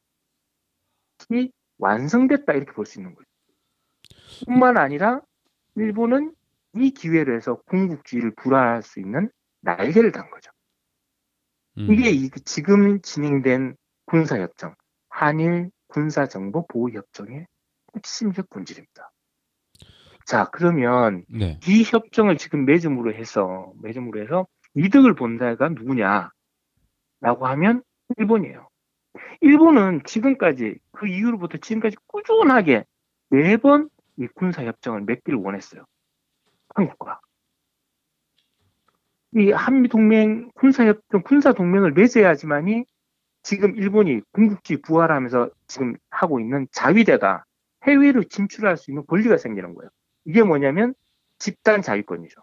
[1.78, 3.26] 완성됐다 이렇게 볼 수 있는 거죠.
[4.46, 5.22] 뿐만 아니라
[5.76, 6.34] 일본은
[6.74, 9.30] 이 기회를 해서 군국주의를 불화할 수 있는
[9.62, 10.50] 날개를 단 거죠.
[11.78, 11.92] 음.
[11.92, 14.74] 이게 지금 진행된 군사협정,
[15.08, 17.46] 한일 군사정보 보호협정의
[17.94, 19.12] 핵심적 본질입니다.
[20.24, 21.60] 자, 그러면 네.
[21.68, 26.30] 이 협정을 지금 맺음으로 해서, 맺음으로 해서 이득을 본 자가 누구냐?
[27.20, 27.82] 라고 하면
[28.18, 28.68] 일본이에요.
[29.40, 32.84] 일본은 지금까지, 그 이후로부터 지금까지 꾸준하게
[33.30, 35.84] 매번 이 군사 협정을 맺기를 원했어요.
[36.74, 37.20] 한국과.
[39.36, 42.84] 이 한미 동맹 군사 협정, 군사 동맹을 맺어야지만이
[43.46, 47.44] 지금 일본이 군국주의 부활하면서 지금 하고 있는 자위대가
[47.84, 49.88] 해외로 진출할 수 있는 권리가 생기는 거예요.
[50.24, 50.94] 이게 뭐냐면
[51.38, 52.40] 집단 자위권이죠.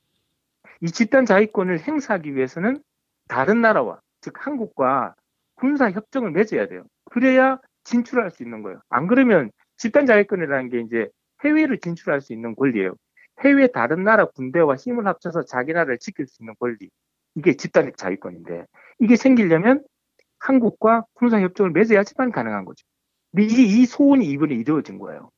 [0.80, 2.82] 이 집단 자위권을 행사하기 위해서는
[3.28, 5.16] 다른 나라와, 즉 한국과
[5.56, 6.86] 군사 협정을 맺어야 돼요.
[7.12, 8.80] 그래야 진출할 수 있는 거예요.
[8.88, 11.10] 안 그러면 집단 자위권이라는 게 이제
[11.44, 12.96] 해외로 진출할 수 있는 권리예요.
[13.42, 16.90] 해외 다른 나라 군대와 힘을 합쳐서 자기 나라를 지킬 수 있는 권리.
[17.36, 18.68] 이게 집단적 자위권인데
[19.00, 19.84] 이게 생기려면
[20.44, 22.86] 한국과 군사 협정을 맺어야지만 가능한 거죠.
[23.32, 25.32] 근데 이게 이 소원이 이번에 이루어진 거예요.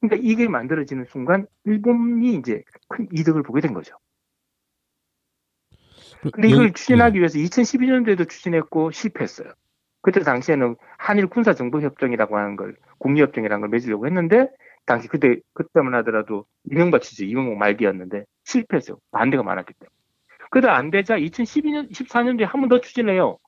[0.00, 3.96] 그러니까 이게 만들어지는 순간 일본이 이제 큰 이득을 보게 된 거죠.
[6.32, 9.52] 근데 이걸 추진하기 위해서 2012년도에도 추진했고 실패했어요.
[10.02, 14.48] 그때 당시에는 한일 군사 정보 협정이라고 하는 걸 공유 협정이라는 걸 맺으려고 했는데
[14.86, 18.98] 당시 그때 그때만 하더라도 이명박 시죠 이명박 말기였는데 실패했어요.
[19.12, 19.90] 반대가 많았기 때문에.
[20.50, 23.38] 그러다 안 되자 2012년 14년도에 한 번 더 추진해요.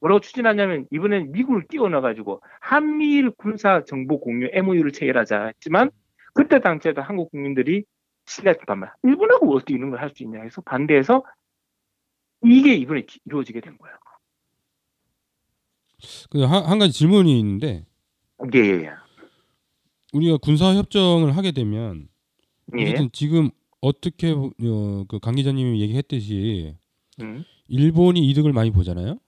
[0.00, 5.90] 뭐라고 추진하냐면 이번엔 미국을 끼워넣어 가지고 한미일 군사 정보 공유 MOU를 체결하자 했지만
[6.34, 7.84] 그때 당시에도 한국 국민들이
[8.26, 8.94] 신뢰했단 말이야.
[9.04, 11.24] 일본하고 어떻게 이런 걸 할 수 있냐 해서 반대해서
[12.44, 13.96] 이게 이번에 기- 이루어지게 된 거예요.
[16.30, 17.86] 그 한, 한 가지 질문이 있는데
[18.54, 18.90] 예, 예, 예.
[20.12, 22.08] 우리가 군사 협정을 하게 되면
[22.78, 22.82] 예.
[22.82, 26.76] 어쨌든 지금 어떻게 어, 그강 기자님이 얘기했듯이
[27.20, 27.44] 음.
[27.68, 29.18] 일본이 이득을 많이 보잖아요.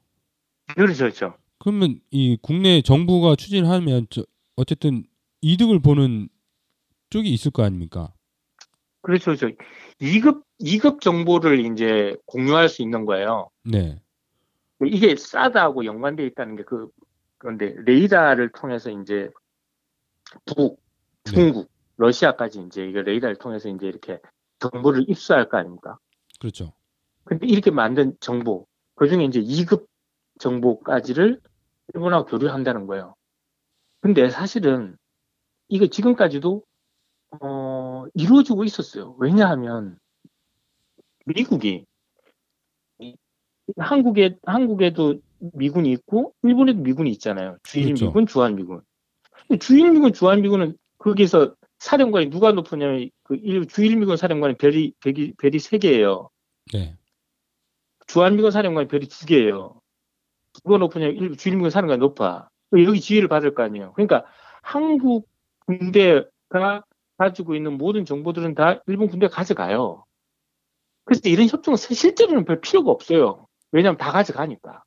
[0.75, 1.35] 그렇죠, 그렇죠.
[1.59, 4.25] 그러면 이 국내 정부가 추진하면 저,
[4.57, 5.05] 어쨌든
[5.41, 6.29] 이득을 보는
[7.11, 8.13] 쪽이 있을 거 아닙니까?
[9.03, 9.49] 그렇죠, 그렇죠.
[10.01, 13.51] 2급, 2급 정보를 이제 공유할 수 있는 거예요.
[13.65, 14.01] 네.
[14.85, 16.89] 이게 사드하고 연관되어 있다는 게 그,
[17.39, 19.31] 그런데 레이더를 통해서 이제
[20.45, 20.81] 북,
[21.25, 21.33] 네.
[21.33, 24.21] 중국, 러시아까지 이제 이거 레이더를 통해서 이제 이렇게
[24.61, 25.99] 정보를 입수할 거 아닙니까?
[26.39, 26.73] 그렇죠.
[27.25, 29.87] 근데 이렇게 만든 정보, 그 중에 이제 2급
[30.39, 31.41] 정보까지를
[31.95, 33.15] 일본하고 교류한다는 거예요.
[34.01, 34.97] 근데 사실은
[35.69, 36.63] 이거 지금까지도
[37.41, 39.15] 어, 이루어지고 있었어요.
[39.19, 39.99] 왜냐하면
[41.27, 41.85] 미국이
[43.01, 43.15] 이-
[43.77, 45.21] 한국에 한국에도
[45.53, 47.59] 미군이 있고 일본에도 미군이 있잖아요.
[47.65, 48.07] 주일 그렇죠.
[48.07, 48.81] 미군, 주한 미군.
[49.61, 55.35] 주일 미군, 주한 미군은 거기서 사령관이 누가 높으냐면 그 일- 주일 미군 사령관이 별이 별이
[55.35, 56.31] 별이 세 개예요.
[56.73, 56.97] 네.
[58.07, 59.78] 주한 미군 사령관이 별이 두 개예요.
[60.65, 61.07] 누가 높으냐?
[61.07, 62.49] 일- 주일미군 사령관이 높아.
[62.73, 63.93] 여기 지휘를 받을 거 아니에요.
[63.95, 64.25] 그러니까
[64.63, 65.29] 한국
[65.67, 66.85] 군대가
[67.17, 70.05] 가지고 있는 모든 정보들은 다 일본 군대가 가져가요.
[71.05, 73.47] 그래서 이런 협정은 사- 실제로는 별 필요가 없어요.
[73.73, 74.83] 왜냐하면 다 가져가니까.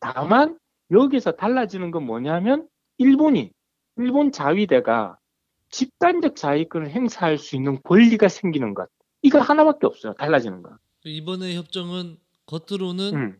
[0.00, 0.58] 다만
[0.90, 2.68] 여기서 달라지는 건 뭐냐면
[2.98, 3.52] 일본이
[3.96, 5.18] 일본 자위대가
[5.70, 8.88] 집단적 자위권을 행사할 수 있는 권리가 생기는 것.
[9.22, 10.14] 이거 하나밖에 없어요.
[10.14, 10.76] 달라지는 거.
[11.04, 12.16] 이번에 협정은
[12.46, 13.38] 겉으로는 음.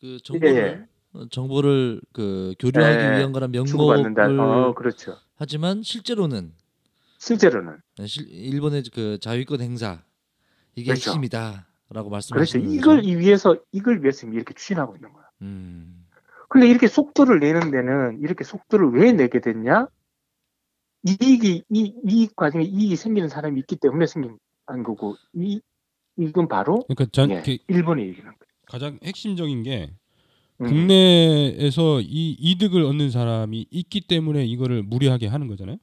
[0.00, 3.50] 그 정보를 어, 정보를 그 교류하기 예, 위한 거란.
[3.50, 5.16] 명목을 어, 그렇죠.
[5.36, 6.52] 하지만 실제로는
[7.18, 10.02] 실제로는 실- 일본의 그 자위권 행사
[10.74, 11.10] 이게 그렇죠.
[11.10, 12.10] 핵심이다라고 그렇죠.
[12.10, 13.08] 말씀하시는 이걸 거죠.
[13.08, 15.24] 이 위해서 이걸 위해서 이렇게 추진하고 있는 거야.
[15.42, 16.06] 음.
[16.48, 19.86] 근데 이렇게 속도를 내는 데는 이렇게 속도를 왜 내게 됐냐?
[21.04, 25.60] 이익이 이 이익 과정에 이익이 생기는 사람이 있기 때문에 생긴 한 거고 이
[26.16, 28.49] 이건 바로 그러니까 전 예, 그 일본의 얘기는 거예요.
[28.70, 29.90] 가장 핵심적인 게
[30.60, 30.66] 음.
[30.66, 35.76] 국내에서 이 이득을 얻는 사람이 있기 때문에 이거를 무리하게 하는 거잖아요.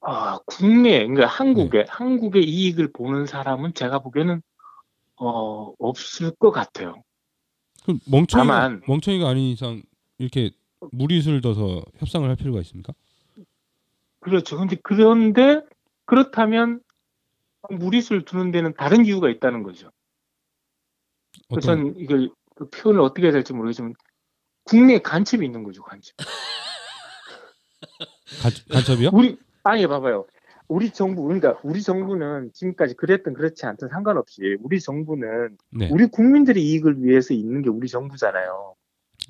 [0.00, 1.26] 아, 국내 그러니까 네.
[1.26, 4.42] 한국에 한국의 이익을 보는 사람은 제가 보기에는
[5.16, 6.96] 어 없을 것 같아요.
[7.84, 9.82] 그럼 멍청이가 다만- 멍청이가 아닌 이상
[10.18, 10.50] 이렇게
[10.90, 12.92] 무리수를 둬서 협상을 할 필요가 있습니까?
[14.18, 14.56] 그렇죠.
[14.58, 15.60] 근데 그런데
[16.06, 16.80] 그렇다면
[17.70, 19.90] 무리수를 두는 데는 다른 이유가 있다는 거죠.
[21.56, 23.94] 우선 이걸 그 표현을 어떻게 해야 될지 모르겠지만
[24.64, 26.12] 국내에 간첩이 있는 거죠, 간첩.
[28.42, 29.10] 가- 간첩이요?
[29.12, 30.26] 우리 아니 봐봐요.
[30.68, 35.88] 우리 정부 그러니까 우리 정부는 지금까지 그랬든 그렇지 않든 상관없이 우리 정부는 네.
[35.90, 38.74] 우리 국민들의 이익을 위해서 있는 게 우리 정부잖아요.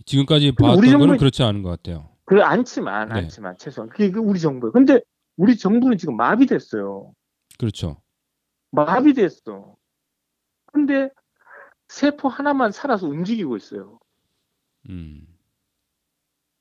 [0.07, 2.11] 지금까지 봤던 우리 정부는- 그렇지 않은 것 같아요.
[2.25, 3.15] 그 않지만 네.
[3.17, 4.73] 않지만 최소한 그게 그 우리 정부예요.
[4.73, 5.01] 근데
[5.37, 7.13] 우리 정부는 지금 마비됐어요.
[7.59, 8.01] 그렇죠.
[8.71, 9.75] 마비됐어.
[10.73, 11.11] 근데
[11.93, 14.01] 세포 하나만 살아서 움직이고 있어요.
[14.89, 15.27] 음.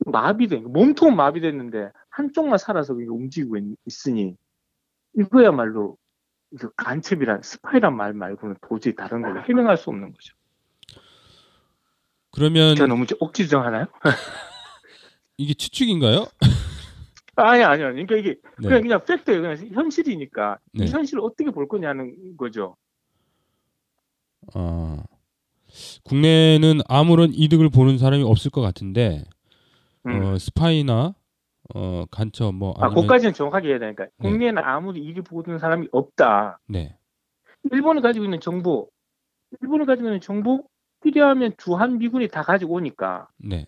[0.05, 4.35] 마비된 몸통은 마비됐는데 한쪽만 살아서 움직이고 있, 있으니
[5.17, 5.95] 이거야말로
[6.51, 10.35] 이거 간첩이란 스파이란 말 말고는 도저히 다른 걸로 해명할 수 없는 거죠.
[12.31, 13.85] 그러면 제가 너무 억지 주장하나요?
[15.37, 16.25] 이게 추측인가요?
[17.37, 17.87] 아니 아니요.
[17.91, 18.67] 그러니까 이게 네.
[18.67, 19.41] 그냥 그냥 팩트예요.
[19.41, 20.85] 그냥 현실이니까 네.
[20.85, 22.75] 이 현실을 어떻게 볼 거냐는 거죠.
[24.53, 25.03] 아,
[26.03, 29.23] 국내는 아무런 이득을 보는 사람이 없을 것 같은데
[30.05, 30.23] 음.
[30.23, 31.13] 어, 스파이나
[31.73, 34.29] 어, 간첩 뭐 아, 아니면 그까지는 정확하게 해야 되니까 네.
[34.29, 36.59] 국내에는 아무리 이익을 보는 사람이 없다.
[36.67, 36.97] 네.
[37.71, 38.89] 일본이 가지고 있는 정보,
[39.61, 40.63] 일본이 가지고 있는 정보
[41.03, 43.67] 필요하면 주한 미군이 다 가지고 오니까 네.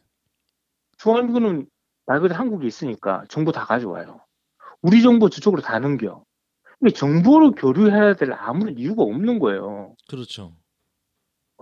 [0.97, 1.67] 주한 미군은
[2.05, 4.21] 말 그대로 한국에 있으니까 정보 다 가져와요.
[4.81, 6.23] 우리 정보 저쪽으로 다 넘겨.
[6.79, 9.95] 근데 정보를 교류해야 될 아무런 이유가 없는 거예요.
[10.09, 10.53] 그렇죠.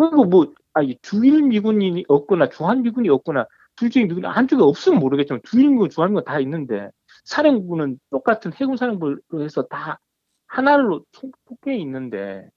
[0.10, 5.42] 그리고 뭐 아니 주일 미군이 없거나 주한 미군이 없거나 둘 중에 미군 한쪽에 없으면 모르겠지만
[5.44, 6.90] 주일 미군 주한 미군 다 있는데
[7.26, 10.00] 사령부는 똑같은 해군 사령부로 해서 다
[10.48, 12.50] 하나로 총폭해 있는데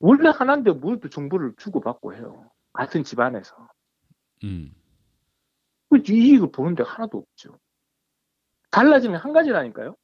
[0.00, 2.50] 원래 하나인데 뭘 또 정보를 주고받고 해요.
[2.72, 3.68] 같은 집안에서.
[4.44, 4.74] 음.
[5.88, 7.58] 그 이익을 보는 데 하나도 없죠.
[8.70, 9.96] 달라지는 한 가지라니까요.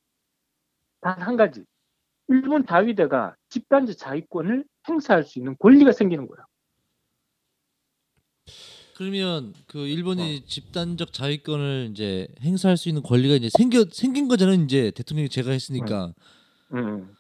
[1.01, 1.64] 단 한 가지.
[2.29, 6.47] 일본 자위대가 집단지 자위권을 행사할 수 있는 권리가 생기는 거예요.
[8.97, 14.62] 그러면 그 일본이 집단적 자위권을 이제 행사할 수 있는 권리가 이제 생겨 생긴 거잖아요.
[14.62, 16.15] 이제 대통령이 제가 했으니까.
[16.73, 17.15] 음.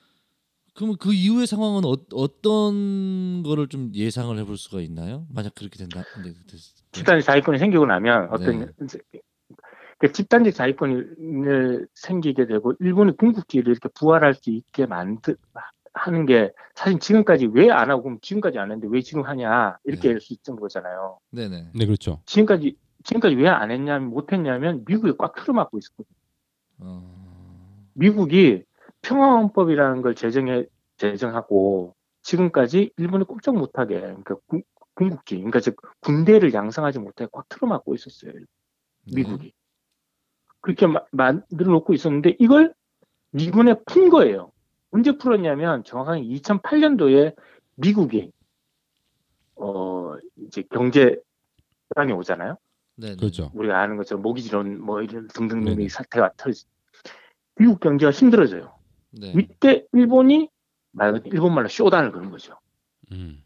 [0.74, 5.26] 그러면 그 이후의 상황은 어, 어떤 거를 좀 예상을 해볼 수가 있나요?
[5.28, 6.02] 만약 그렇게 된다.
[6.24, 6.58] 네, 됐,
[6.92, 8.66] 집단지 자위권이 생기고 나면 어떤 네.
[9.98, 10.94] 그 집단적 자위권이
[11.94, 15.36] 생기게 되고 일본의 궁극기를 이렇게 부활할 수 있게 만드
[15.94, 20.08] 하는 게 사실 지금까지 왜 안 하고 그럼 지금까지 안 했는데 왜 지금 하냐 이렇게
[20.08, 20.14] 네.
[20.14, 21.18] 할수 있는 거잖아요.
[21.30, 21.70] 네네.
[21.74, 22.20] 네, 그렇죠.
[22.26, 26.16] 지금까지 지금까지 왜 안 했냐면 못 했냐면 미국이 꽉 틀어막고 있었거든요.
[26.78, 27.88] 어...
[27.94, 28.64] 미국이
[29.02, 30.64] 평화헌법이라는 걸 제정해
[30.96, 34.62] 제정하고 지금까지 일본이 꼼짝 못하게 그러니까 군-
[34.94, 38.32] 군국주의 그러니까 즉 군대를 양성하지 못하게 꽉 틀어막고 있었어요.
[38.32, 38.40] 네.
[39.14, 39.52] 미국이
[40.60, 42.72] 그렇게 마- 만들어 놓고 있었는데 이걸
[43.32, 44.52] 미군에 푼 거예요.
[44.92, 47.34] 언제 풀었냐면 정확하게 2008년도에
[47.76, 48.30] 미국이
[49.56, 52.58] 어 이제 경제난이 오잖아요.
[52.96, 53.16] 네네.
[53.16, 53.50] 그렇죠.
[53.54, 55.82] 우리가 아는 것처럼 모기지론 뭐 이런 등등 네네.
[55.82, 56.66] 의 사태가 터지.
[57.56, 58.74] 미국 경제가 힘들어져요.
[59.10, 59.32] 네.
[59.36, 60.50] 이때 일본이
[60.92, 62.58] 말 그대로 일본 말로 쇼단을 거는 거죠.
[63.12, 63.42] 음.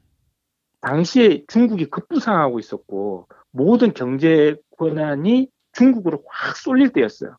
[0.81, 7.37] 당시에 중국이 급부상하고 있었고 모든 경제 권한이 중국으로 확 쏠릴 때였어요.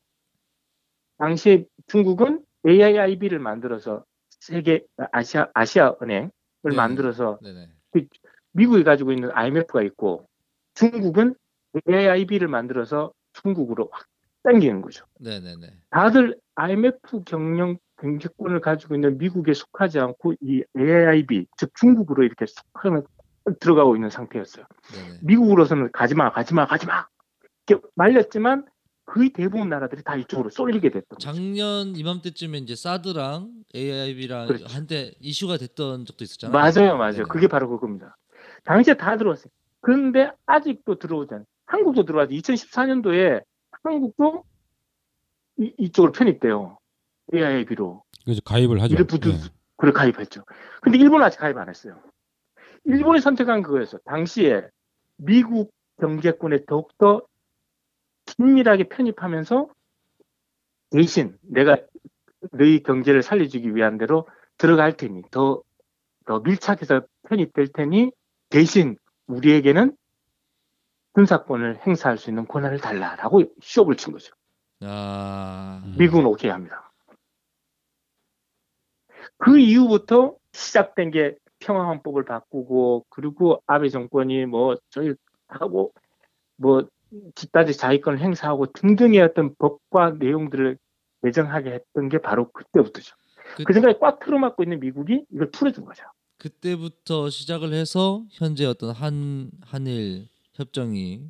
[1.17, 6.31] 당시에 중국은 AIIB를 만들어서 세계 아시아 아시아 은행을
[6.63, 6.75] 네.
[6.75, 7.69] 만들어서 네네.
[8.51, 10.27] 미국이 가지고 있는 IMF가 있고
[10.73, 11.35] 중국은
[11.89, 14.05] AIIB를 만들어서 중국으로 확
[14.43, 15.05] 당기는 거죠.
[15.19, 15.67] 네네네.
[15.89, 23.05] 다들 IMF 경영 경제권을 가지고 있는 미국에 속하지 않고 이 AIB 즉 중국으로 이렇게 속하면
[23.59, 24.65] 들어가고 있는 상태였어요.
[24.93, 25.19] 네네.
[25.23, 27.07] 미국으로서는 가지마 가지마 가지마
[27.67, 28.65] 이렇게 말렸지만
[29.07, 31.25] 거의 대부분 나라들이 다 이쪽으로 쏠리게 됐던 거죠.
[31.31, 34.65] 작년 이맘때쯤에 이제 사드랑 AIB랑 그렇죠.
[34.67, 36.51] 한때 이슈가 됐던 적도 있었잖아요.
[36.53, 37.11] 맞아요, 맞아요.
[37.13, 37.23] 네네.
[37.29, 38.17] 그게 바로 그겁니다.
[38.65, 39.49] 당시에 다 들어왔어요.
[39.79, 41.45] 그런데 아직도 들어오지 않아요.
[41.67, 43.43] 한국도 들어와서 2014년도에
[43.83, 44.43] 한국도
[45.59, 46.77] 이, 이쪽으로 편입돼요.
[47.33, 48.03] AIB로.
[48.25, 49.07] 그래서 가입을 하죠.
[49.07, 49.37] 부두, 네.
[49.77, 50.43] 그래 가입했죠.
[50.81, 52.01] 근데 일본은 아직 가입 안 했어요.
[52.83, 53.99] 일본이 선택한 그거였어.
[54.05, 54.67] 당시에
[55.15, 57.21] 미국 경제권에 더욱더
[58.37, 59.67] 긴밀하게 편입하면서
[60.91, 61.77] 대신 내가
[62.51, 65.61] 너희 경제를 살려주기 위한 대로 들어갈 테니 더,
[66.25, 68.11] 더 밀착해서 편입될 테니
[68.49, 68.97] 대신
[69.27, 69.95] 우리에게는
[71.13, 74.33] 군사권을 행사할 수 있는 권한을 달라라고 쇼업을 친 거죠.
[74.81, 75.81] 아.
[75.83, 75.95] 음.
[75.97, 76.91] 미국은 오케이 합니다.
[79.37, 85.13] 그 이후부터 시작된 게 평화헌법을 바꾸고 그리고 아베 정권이 뭐 저희
[85.47, 85.91] 하고
[86.55, 86.87] 뭐
[87.35, 90.77] 집단지 자위권을 행사하고 등등의 어떤 법과 내용들을
[91.23, 93.15] 개정하게 했던 게 바로 그때부터죠.
[93.55, 96.03] 그- 그, 생각에 꽉 틀어막고 있는 미국이 이걸 풀어준 거죠.
[96.37, 101.23] 그때부터 시작을 해서 현재 어떤 한 한일 협정이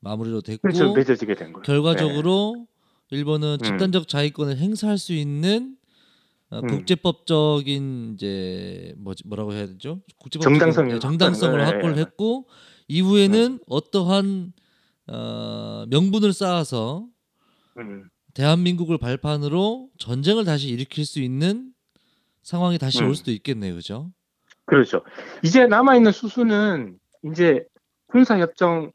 [0.00, 1.62] 마무리로 됐고 그래서 맺어지게 된 거예요.
[1.62, 2.66] 결과적으로
[3.10, 3.64] 일본은 음.
[3.64, 5.76] 집단적 자위권을 행사할 수 있는
[6.50, 6.66] 어, 음.
[6.68, 10.00] 국제법적인 이제 뭐지 뭐라고 해야 되죠?
[10.18, 12.06] 국제법적인 정당성이 네, 정당성을 확보하는 확보를 거예요.
[12.06, 12.46] 했고
[12.88, 14.52] 이후에는 어떠한
[15.08, 17.06] 어, 명분을 쌓아서
[17.78, 18.08] 음.
[18.34, 21.72] 대한민국을 발판으로 전쟁을 다시 일으킬 수 있는
[22.42, 23.08] 상황이 다시 음.
[23.08, 24.10] 올 수도 있겠네요, 그죠?
[24.66, 25.02] 그렇죠.
[25.42, 27.64] 이제 남아 있는 수수는 이제
[28.06, 28.90] 군사 협정,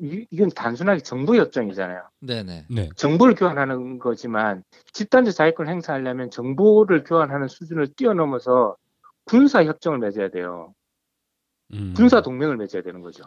[0.00, 2.02] 이- 이건 단순하게 정보협정이잖아요.
[2.20, 2.66] 네네.
[2.70, 2.88] 네.
[2.96, 8.76] 정보를 교환하는 거지만 집단적 자위권을 행사하려면 정보를 교환하는 수준을 뛰어넘어서
[9.24, 10.74] 군사 협정을 맺어야 돼요.
[11.72, 11.94] 음.
[11.96, 13.24] 군사 동맹을 맺어야 되는 거죠.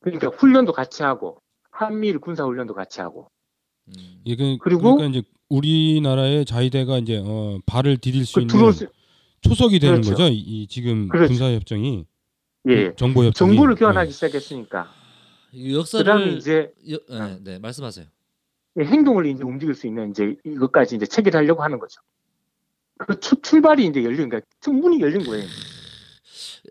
[0.00, 3.30] 그러니까 훈련도 같이 하고 한미일 군사 훈련도 같이 하고
[3.88, 4.20] 음.
[4.24, 8.86] 이게 그리고- 그러니까 이제 우리나라의 자위대가 이제 어, 발을 디딜 수 그 있는 들어올 수,
[9.42, 10.10] 초석이 되는 그렇죠.
[10.12, 10.28] 거죠.
[10.28, 11.28] 이, 이 지금 그렇죠.
[11.28, 12.04] 군사 협정이
[12.68, 14.92] 예, 정보 협정이 정보를 교환하기 시작했으니까
[15.52, 18.06] 이 그다음에 역사를 이제 여, 네, 네, 말씀하세요.
[18.78, 22.00] 행동을 이제 움직일 수 있는 이제 이것까지 이제 체결하려고 하는 거죠.
[22.98, 24.40] 그첫 출발이 이제 열린 거야.
[24.66, 25.44] 문이 열린 거예요.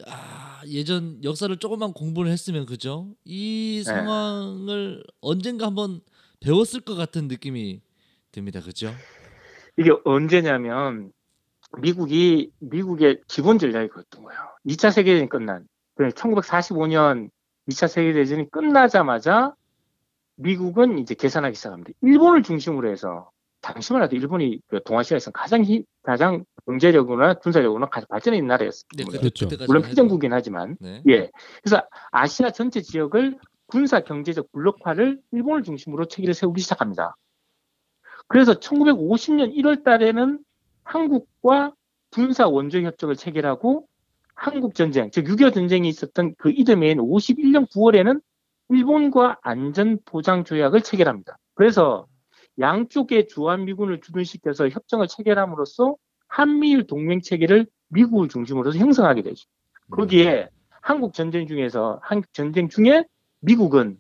[0.08, 3.08] 아, 예전 역사를 조금만 공부를 했으면 그죠?
[3.26, 3.92] 이 네.
[3.92, 6.02] 상황을 언젠가 한번
[6.40, 7.82] 배웠을 것 같은 느낌이
[8.32, 8.92] 듭니다, 그죠?
[9.78, 11.12] 이게 언제냐면
[11.82, 14.40] 미국이 미국의 기본 전략이 그랬던 거예요.
[14.68, 15.66] 2차 세계대전이 끝난
[15.98, 17.30] 1945년
[17.70, 19.54] 2차 세계대전이 끝나자마자
[20.36, 21.92] 미국은 이제 계산하기 시작합니다.
[22.02, 23.30] 일본을 중심으로 해서
[23.62, 29.12] 당시만 해도 일본이 그 동아시아에서 가장 힘, 가장 경제력으로나 군사력으로나 가장 발전해 있는 나라였습니다.
[29.12, 29.48] 네, 그렇죠.
[29.68, 29.84] 물론.
[29.84, 31.04] 피정국이긴 하지만 네.
[31.08, 31.30] 예.
[31.62, 37.16] 그래서 아시아 전체 지역을 군사 경제적 블록화를 일본을 중심으로 체계를 세우기 시작합니다.
[38.28, 40.40] 그래서 1950년 1월 달에는
[40.84, 41.74] 한국과
[42.12, 43.86] 군사 원조 협정을 체결하고
[44.34, 48.20] 한국 전쟁, 즉 6.25 전쟁이 있었던 그 이듬해인 51년 9월에는
[48.70, 51.38] 일본과 안전 보장 조약을 체결합니다.
[51.54, 52.08] 그래서
[52.60, 55.96] 양쪽의 주한미군을 주둔시켜서 협정을 체결함으로써
[56.28, 59.48] 한미일 동맹 체계를 미국을 중심으로 해서 형성하게 되죠.
[59.92, 63.06] 거기에 한국 전쟁 중에서 한국 전쟁 중에
[63.40, 64.00] 미국은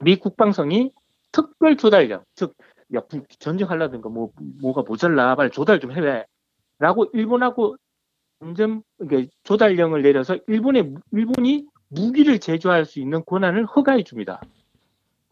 [0.00, 0.92] 미 국방성이
[1.32, 2.54] 특별 조달령, 즉
[2.94, 3.00] 야,
[3.38, 7.76] 전쟁하려든가 뭐 뭐가 모자라 빨리 조달 좀 해라라고 일본하고
[8.40, 8.82] 점점
[9.44, 14.40] 조달령을 내려서 일본의 일본이 무기를 제조할 수 있는 권한을 허가해 줍니다.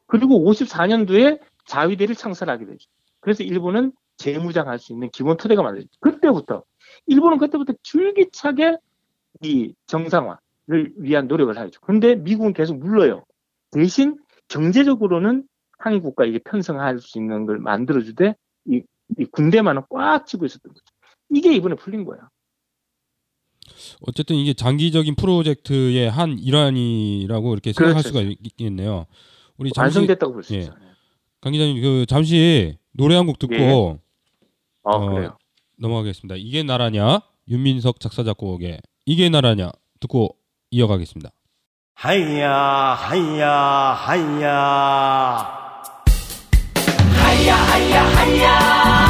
[0.07, 1.41] 그리고 54년도에
[1.75, 2.91] 자위대를 창설하게 되죠.
[3.21, 5.87] 그래서 일본은 재무장할 수 있는 기본 토대가 만들어요.
[6.01, 6.65] 그때부터
[7.07, 8.77] 일본은 그때부터 줄기차게
[9.43, 11.81] 이 정상화를 위한 노력을 하죠.
[11.81, 13.25] 그런데 미국은 계속 물러요.
[13.71, 15.45] 대신 경제적으로는
[15.79, 18.35] 한국과 이게 편성할 수 있는 걸 만들어주되
[18.67, 18.83] 이,
[19.19, 20.85] 이 군대만은 꽉 쥐고 있었던 거죠.
[21.31, 22.29] 이게 이번에 풀린 거예요.
[24.03, 28.09] 어쨌든 이게 장기적인 프로젝트의 한 일환이라고 이렇게 생각할 그렇죠.
[28.09, 29.07] 수가 있- 있겠네요.
[29.57, 30.59] 우리 잠시 완성됐다고 볼수 예.
[30.59, 30.90] 있어요.
[31.41, 33.71] 강 기자님 그 잠시 노래 한 곡 듣고 예.
[33.71, 33.99] 어,
[34.83, 35.37] 어, 그래요.
[35.79, 36.35] 넘어가겠습니다.
[36.39, 37.21] 이게 나라냐?
[37.49, 40.37] 윤민석 작사 작곡의 이게 나라냐 듣고
[40.71, 41.31] 이어가겠습니다.
[41.95, 42.51] 하야
[42.95, 43.49] 하야
[43.93, 44.31] 하야
[47.21, 49.10] 이게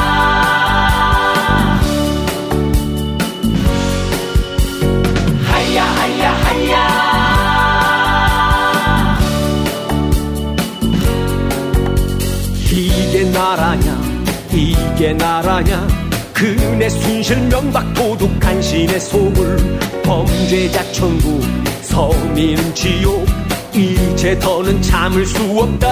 [15.61, 15.87] 나라냐?
[16.33, 19.57] 그네 순실 명박 도둑 간신의 소굴
[20.03, 21.43] 범죄자 천국
[21.83, 23.27] 서민 지옥
[23.75, 25.89] 이제 더는 참을 수 없다.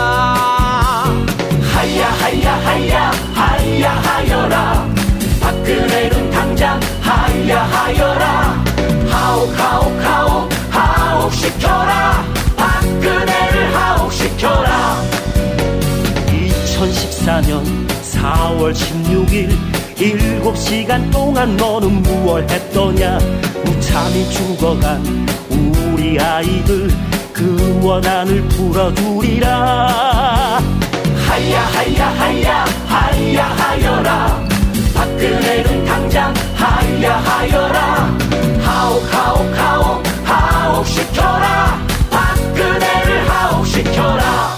[1.74, 4.94] 하야 하야 하야 하야 하여라.
[5.40, 8.64] 박근혜는 당장 하야 하여라.
[9.10, 12.24] 하옥 하옥 하옥 하옥 시켜라.
[12.56, 15.17] 박근혜를 하옥 시켜라
[17.18, 19.50] 2014년 4월 16일
[19.96, 23.18] 7시간 동안 너는 무얼 했더냐?
[23.64, 25.02] 무참히 죽어간
[25.50, 26.88] 우리 아이들
[27.32, 29.48] 그 원한을 풀어주리라.
[31.26, 34.48] 하야 하야 하야 하야 하여라.
[34.94, 38.18] 박근혜는 당장 하야 하여라.
[38.62, 41.78] 하옥 하옥 하옥 하옥 시켜라.
[42.10, 44.57] 박근혜를 하옥 시켜라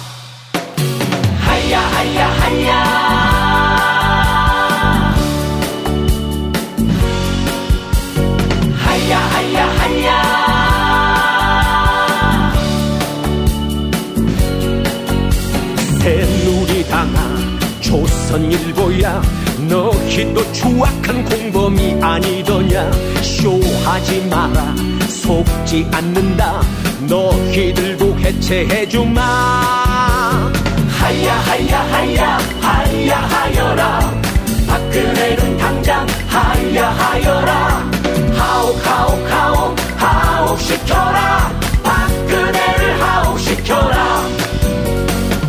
[18.31, 19.23] 조선일보야.
[19.69, 22.93] 너희도 추악한 공범이 아니더냐.
[23.23, 24.75] 쇼하지 마라
[25.09, 26.63] 속지 않는다.
[27.09, 29.21] 너희들도 해체해주마
[31.11, 34.13] 하야 하야 하야 하야 하여라.
[34.69, 37.91] 박근혜는 당장 하야 하여라.
[38.37, 41.51] 하옥 하옥 하옥 하옥 시켜라.
[41.83, 44.23] 박근혜를 하옥 시켜라.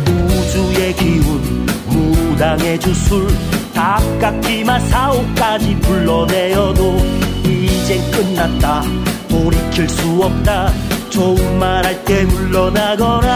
[0.08, 3.28] 우주의 기운 무당의 주술
[3.72, 6.96] 닭깎기만 사옥까지 불러내어도
[7.44, 8.82] 이젠 끝났다.
[9.28, 10.72] 돌이킬 수 없다.
[11.08, 13.32] 좋은 말 할 때 물러나거라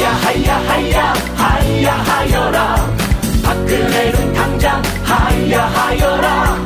[0.00, 2.76] 하야 하야 하야 하야 하여라.
[3.44, 6.56] 박근혜는 당장 하야 하여라.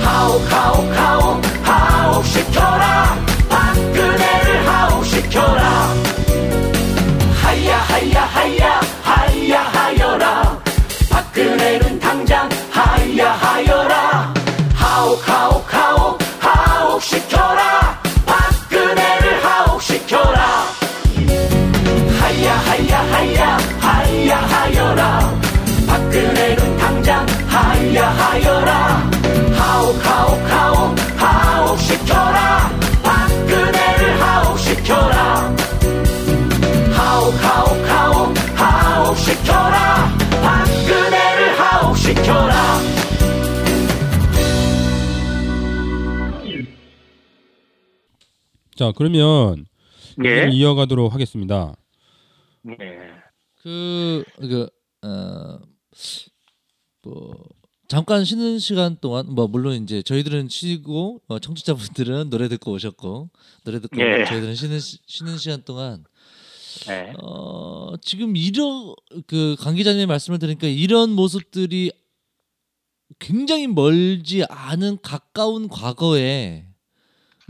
[0.00, 3.16] 하옥 하옥 하옥 하옥 시켜라.
[3.48, 5.94] 박근혜를 하옥 시켜라.
[7.42, 8.61] 하야 하야 하야
[48.82, 49.64] 자 그러면
[50.24, 50.48] 예.
[50.50, 51.76] 이어가도록 하겠습니다.
[52.68, 52.74] 예.
[53.62, 54.68] 그, 그,
[55.06, 55.60] 어,
[57.04, 57.44] 뭐,
[57.86, 63.30] 잠깐 쉬는 시간 동안, 뭐, 물론 이제 저희들은 쉬고, 어, 청취자분들은 노래 듣고 오셨고,
[63.62, 64.24] 노래 듣고 예.
[64.24, 66.02] 저희들은 쉬는, 시- 쉬는 시간 동안,
[66.88, 67.12] 예.
[67.22, 68.96] 어, 지금 이런,
[69.28, 71.92] 그, 강 기자님 말씀을 들으니까 이런 모습들이
[73.20, 76.66] 굉장히 멀지 않은 가까운 과거에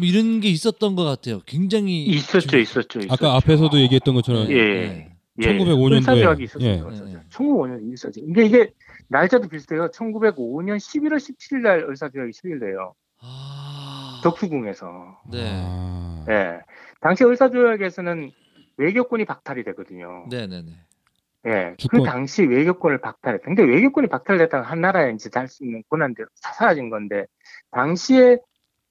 [0.03, 1.41] 뭐 이런 게 있었던 것 같아요.
[1.47, 2.03] 굉장히.
[2.07, 3.13] 있었죠, 좀- 있었죠, 있었죠.
[3.15, 4.55] 아까 앞에서도 얘기했던 것처럼 예.
[4.55, 5.09] 네.
[5.39, 5.43] 예.
[5.45, 6.67] 1905 년도에, 의사조약이 있었죠.
[6.67, 6.75] 예.
[6.75, 7.09] 있었죠.
[7.09, 7.21] 예.
[7.31, 8.21] 1905년 있었죠.
[8.27, 8.71] 이게 이게
[9.09, 9.89] 날짜도 비슷해요.
[9.93, 12.95] 1905년 11월 17일 날 의사조약이 체결돼요.
[13.21, 14.21] 아.
[14.25, 15.21] 덕수궁에서.
[15.31, 15.39] 네.
[15.55, 16.59] 아, 예.
[17.01, 18.31] 당시 의사조약에서는
[18.79, 20.27] 외교권이 박탈이 되거든요.
[20.31, 20.73] 네네네.
[21.47, 21.75] 예.
[21.79, 22.01] 주권.
[22.01, 23.45] 그 당시 외교권을 박탈했다.
[23.45, 27.27] 근데 외교권이 박탈됐다가 한 나라에 이제 달 수 있는 권한대로 다 사라진 건데
[27.71, 28.39] 당시에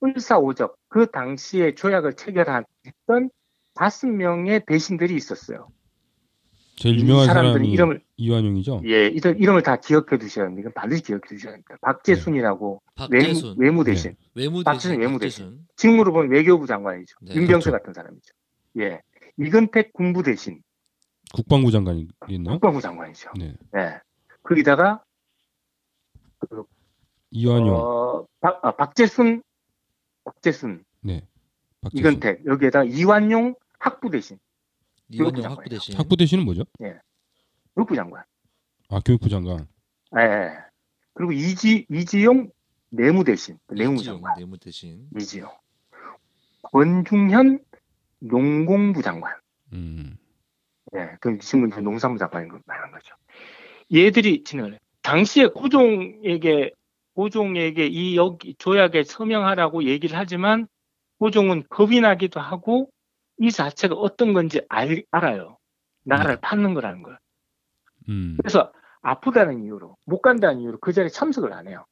[0.04, 3.30] 을사오적 그 당시에 조약을 체결했던
[3.74, 5.70] 다섯 명의 배신들이 있었어요.
[6.76, 8.82] 제일 이 유명한 사람들이 사람이 이름을 이완용이죠.
[8.86, 10.62] 예, 이들 이름을 다 기억해 두셔야 합니다.
[10.62, 11.78] 이건 반드시 기억해 두셔야 합니다.
[11.82, 13.50] 박재순이라고 박재순.
[13.50, 15.68] 외무, 외무 대신 외무 박재순 대신 외무 박재순.
[15.76, 17.18] 직무로 보면 외교부 장관이죠.
[17.22, 17.36] 네.
[17.36, 17.72] 윤병세 그렇죠.
[17.72, 18.34] 같은 사람이죠.
[18.80, 19.02] 예,
[19.38, 20.62] 이근택 군부 대신
[21.34, 22.54] 국방부 장관이겠네요.
[22.54, 23.30] 국방부 장관이죠.
[23.38, 23.54] 네.
[23.78, 24.00] 예,
[24.42, 25.04] 거기다가
[27.30, 29.44] 이완용, 어, 박, 아, 박재순,
[30.24, 31.28] 박재순, 네.
[31.82, 32.00] 박재순.
[32.00, 34.38] 이근택 여기에다가 이완용 학부 대신
[35.12, 35.98] 교육부 학부 대신.
[35.98, 36.64] 학부 대신은 뭐죠?
[37.76, 38.24] 교육부 장관.
[38.90, 39.68] 아 교육부 장관.
[40.18, 40.50] 예, 예.
[41.14, 42.50] 그리고 이지 이지용
[42.90, 45.08] 내무 대신 내무 이지용 장관 내무 대신.
[45.18, 45.50] 이지용
[46.64, 47.60] 권중현
[48.20, 49.36] 농공부 장관.
[49.74, 50.18] 음.
[50.96, 53.16] 예, 그 지금 이제 농산부 장관인 걸 말하는 거죠.
[53.94, 54.80] 얘들이 진행을 해.
[55.02, 56.72] 당시에 고종에게
[57.16, 60.68] 고종에게 이 여기 조약에 서명하라고 얘기를 하지만
[61.20, 62.90] 고종은 겁이 나기도 하고
[63.38, 65.58] 이 자체가 어떤 건지 알, 알아요.
[66.04, 67.20] 나라를 파는 거라는 걸.
[68.10, 68.38] 음.
[68.40, 71.86] 그래서 아프다는 이유로 못 간다는 이유로 그 자리에 참석을 안 해요.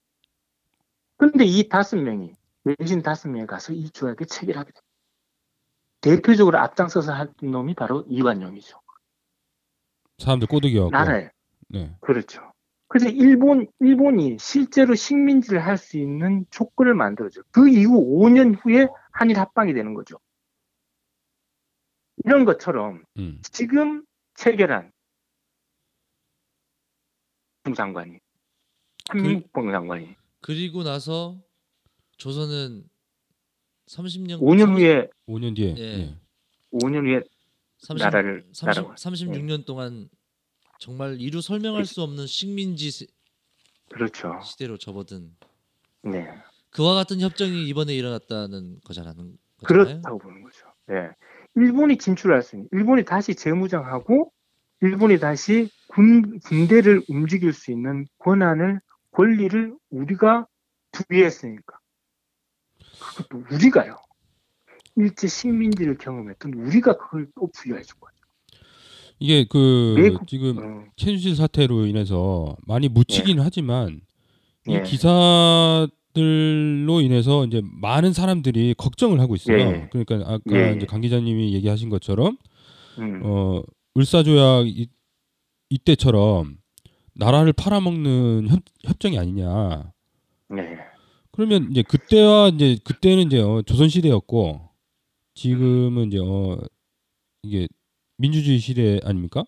[1.17, 4.81] 근데 이 다섯 명이 외신 다섯 명이 가서 이 조약에 체결하게 됩니다.
[6.01, 8.79] 대표적으로 앞장서서 한 놈이 바로 이완용이죠.
[10.17, 10.91] 사람들 꼬드기하고.
[10.91, 11.29] 나라에
[11.67, 11.95] 네.
[12.01, 12.48] 그렇죠.
[12.89, 17.41] 그래서 일본 일본이 실제로 식민지를 할 수 있는 조건을 만들어줘.
[17.51, 20.19] 그 이후 5년 후에 한일 합방이 되는 거죠.
[22.25, 23.39] 이런 것처럼 음.
[23.43, 24.91] 지금 체결한
[27.63, 28.19] 국장관이
[29.07, 31.39] 한민국 장관이 그리고 나서
[32.17, 32.89] 조선은
[33.87, 35.75] 30년 5년 후에 5년 뒤에.
[35.77, 35.97] 예.
[35.97, 36.17] 네.
[36.73, 37.21] 5년 후에
[37.79, 38.95] 30, 나라를 30, 나라가.
[38.95, 40.09] 36년 동안
[40.79, 43.07] 정말 이루 설명할 수 없는 식민지 시-
[43.91, 44.39] 그렇죠.
[44.43, 45.35] 시대로 접어든
[46.03, 46.27] 네.
[46.71, 49.15] 그와 같은 협정이 이번에 일어났다는 거잖아요.
[49.65, 50.65] 그렇다고 보는 거죠.
[50.91, 51.09] 예.
[51.55, 54.31] 일본이 진출할 수 있는, 일본이 다시 재무장하고,
[54.81, 58.79] 일본이 다시 군, 군대를 움직일 수 있는 권한을,
[59.11, 60.47] 권리를 우리가
[60.91, 61.77] 부여했으니까.
[63.17, 63.97] 그것도 우리가요.
[64.95, 68.15] 일제 식민지를 경험했던 우리가 그걸 또 부여해 준 거죠.
[69.19, 74.01] 이게 그 외국- 지금 음, 캔실 사태로 인해서 많이 묻히긴 하지만
[74.67, 74.81] 이 예.
[74.83, 75.89] 기사들로
[77.01, 79.57] 인해서 이제 많은 사람들이 걱정을 하고 있어요.
[79.57, 79.89] 예.
[79.91, 80.41] 그러니까 아까
[80.71, 80.75] 예.
[80.75, 82.37] 이제 강 기자님이 얘기하신 것처럼
[82.99, 83.61] 음, 어
[83.97, 84.87] 을사조약 이,
[85.69, 86.57] 이때처럼
[87.15, 89.91] 나라를 팔아먹는 협, 협정이 아니냐.
[90.49, 90.77] 네.
[91.31, 94.61] 그러면 이제 그때와 이제 그때는 이제 어, 조선 시대였고
[95.35, 96.57] 지금은 이제 어
[97.43, 97.67] 이게
[98.23, 99.43] 민주주의 시대 아닙니까?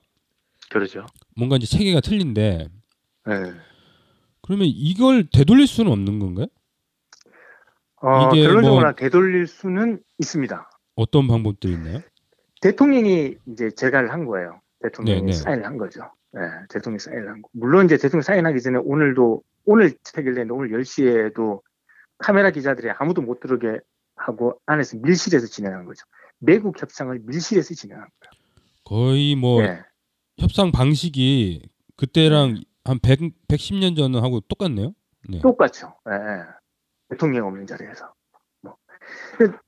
[0.69, 1.05] 그러죠.
[1.35, 2.69] 뭔가 이제 체계가 틀린데
[3.27, 3.33] 네.
[4.41, 6.47] 그러면 이걸 되돌릴 수는 없는 건가요?
[7.97, 10.69] 어, 이게 결론적으로 뭐- 되돌릴 수는 있습니다.
[10.95, 11.99] 어떤 방법들이 있나요?
[12.61, 14.61] 대통령이 이제 제가를 한 거예요.
[14.81, 15.31] 대통령이 네, 네.
[15.33, 16.01] 사인을 한 거죠.
[16.31, 17.49] 네, 대통령이 사인을 한 거.
[17.51, 21.61] 물론 이제 대통령 사인하기 전에 오늘도 오늘 체결됐는데 오늘 10시에도
[22.17, 23.79] 카메라 기자들이 아무도 못 들어게
[24.15, 26.05] 하고 안에서 밀실에서 진행한 거죠.
[26.39, 28.40] 매국 협상을 밀실에서 진행한 뭐
[28.91, 29.61] 거예요.
[29.61, 29.81] 네.
[30.37, 34.93] 협상 방식이 그때랑 한 100, 110년 전하고 똑같네요.
[35.29, 35.39] 네.
[35.39, 35.95] 똑같죠.
[36.09, 36.43] 예, 예.
[37.09, 38.13] 대통령 없는 자리에서.
[38.61, 38.75] 뭐.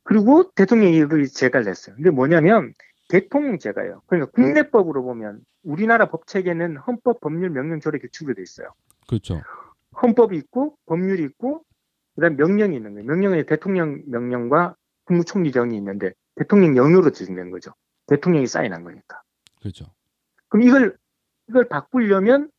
[0.03, 1.95] 그리고 대통령이 제가를 냈어요.
[1.95, 2.74] 근데 뭐냐면
[3.09, 4.01] 대통령 제가요.
[4.07, 8.74] 그러니까 국내법으로 보면 우리나라 법 체계는 헌법, 법률, 명령, 조례 규칙으로 돼 있어요.
[9.07, 9.41] 그렇죠.
[10.01, 11.63] 헌법이 있고 법률이 있고
[12.15, 13.05] 그다음 명령이 있는 거예요.
[13.05, 17.74] 명령에 대통령 명령과 국무총리령이 있는데 대통령령으로 지정된 거죠.
[18.08, 19.22] 대통령이 사인한 거니까.
[19.60, 19.86] 그렇죠.
[20.49, 20.97] 그럼 이걸
[21.49, 22.49] 이걸 바꾸려면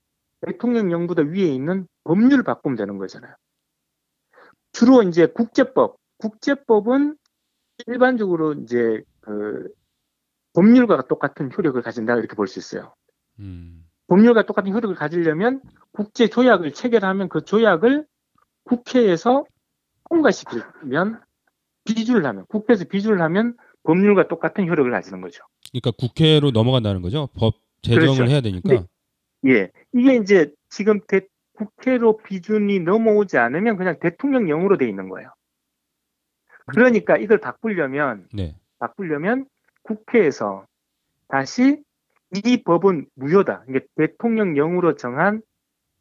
[0.40, 3.34] 대통령령보다 위에 있는 법률을 바꾸면 되는 거잖아요.
[4.72, 7.16] 주로 이제 국제법, 국제법은
[7.86, 9.68] 일반적으로 이제 그
[10.54, 12.94] 법률과 똑같은 효력을 가진다 이렇게 볼 수 있어요.
[13.40, 13.84] 음.
[14.06, 15.60] 법률과 똑같은 효력을 가지려면
[15.92, 18.06] 국제 조약을 체결하면 그 조약을
[18.64, 19.44] 국회에서
[20.08, 21.22] 통과시키면
[21.84, 25.44] 비준을 하면 국회에서 비준을 하면 법률과 똑같은 효력을 가지는 거죠.
[25.70, 27.28] 그러니까 국회로 넘어간다는 거죠.
[27.34, 28.26] 법 제정을 그렇죠.
[28.26, 28.68] 해야 되니까.
[28.68, 28.86] 네.
[29.46, 31.26] 예, 이게 이제 지금 대-
[31.56, 35.30] 국회로 비준이 넘어오지 않으면 그냥 대통령령으로 돼 있는 거예요.
[36.66, 38.56] 그러니까 이걸 바꾸려면 네.
[38.78, 39.46] 바꾸려면
[39.82, 40.66] 국회에서
[41.28, 41.82] 다시
[42.44, 43.64] 이 법은 무효다.
[43.68, 45.42] 이게 대통령령으로 정한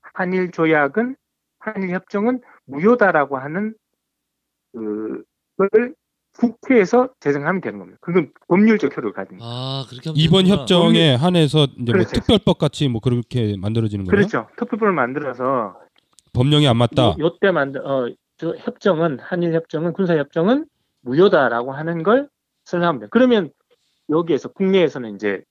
[0.02, 1.16] 한일 조약은
[1.60, 3.76] 한일 협정은 무효다라고 하는
[4.72, 5.94] 그걸
[6.38, 7.98] 국회에서 제정하면 되는 겁니다.
[8.02, 9.38] 그건 법률적 효력을 가진.
[9.42, 10.62] 아 그렇게 하면 이번 되는구나.
[10.62, 12.12] 협정에 한해서 이제 뭐 그렇죠.
[12.12, 14.16] 특별법 같이 뭐 그렇게 만들어지는 거예요.
[14.16, 14.48] 그렇죠.
[14.58, 15.76] 특별법을 만들어서
[16.34, 17.10] 법령이 안 맞다.
[17.10, 20.66] 요, 요때 만들 어, 저 협정은 한일 협정은 군사 협정은
[21.02, 22.30] 무효다라고 하는 걸
[23.00, 23.10] 돼요.
[23.12, 23.52] 그러면
[24.10, 25.44] 여기에서 국내에서는 이제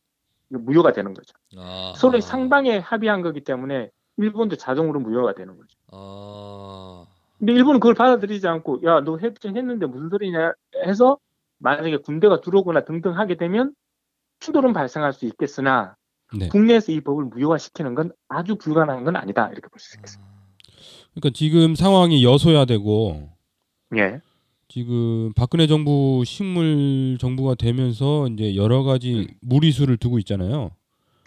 [0.49, 1.33] 무효가 되는 거죠.
[1.57, 2.21] 아, 서로 아.
[2.21, 5.79] 상방에 합의한 거기 때문에 일본도 자동으로 무효가 되는 거죠.
[5.93, 7.07] 아,
[7.43, 10.53] 근데 일본은 그걸 받아들이지 않고 야너 협정 했는데 무슨 소리냐
[10.87, 11.19] 해서
[11.59, 13.75] 만약에 군대가 들어오거나 등등 하게 되면
[14.39, 15.97] 충돌은 발생할 수 있겠으나
[16.39, 16.47] 네.
[16.49, 20.33] 국내에서 이 법을 무효화시키는 건 아주 불가능한 건 아니다 이렇게 볼 수 있겠습니다.
[21.15, 23.31] 그러니까 지금 상황이 여소야되고
[23.97, 24.21] 예,
[24.69, 30.71] 지금 박근혜 정부 식물 정부가 되면서 이제 여러 가지 무리수를 두고 있잖아요.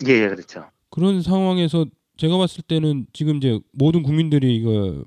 [0.08, 0.64] 예, 예, 그렇죠.
[0.92, 1.86] 그런 상황에서
[2.16, 5.04] 제가 봤을 때는 지금 이제 모든 국민들이 이거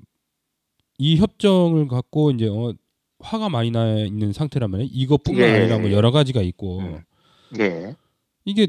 [0.99, 2.73] 이 협정을 갖고 이제 어,
[3.21, 4.31] 화가 많이 나 있는
[4.69, 4.89] 말이에요.
[4.93, 5.51] 이것뿐만 예.
[5.61, 7.01] 아니라 뭐 여러 가지가 있고 음.
[7.59, 7.95] 예,
[8.45, 8.67] 이게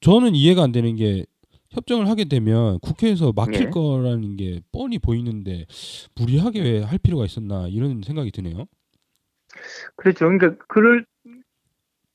[0.00, 1.26] 저는 이해가 안 되는 게
[1.70, 3.70] 협정을 하게 되면 국회에서 막힐 예.
[3.70, 5.66] 거라는 게 뻔히 보이는데
[6.16, 8.64] 무리하게 왜 할 필요가 있었나 이런 생각이 드네요.
[9.96, 10.26] 그렇죠.
[10.26, 11.04] 그러니까 그를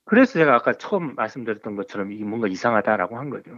[0.05, 3.51] 그래서 제가 아까 처음 말씀드렸던 것처럼 이게 뭔가 이상하다라고 한 거죠.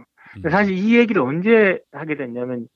[0.44, 0.50] 음.
[0.50, 2.68] 사실 이 얘기를 언제 하게 됐냐면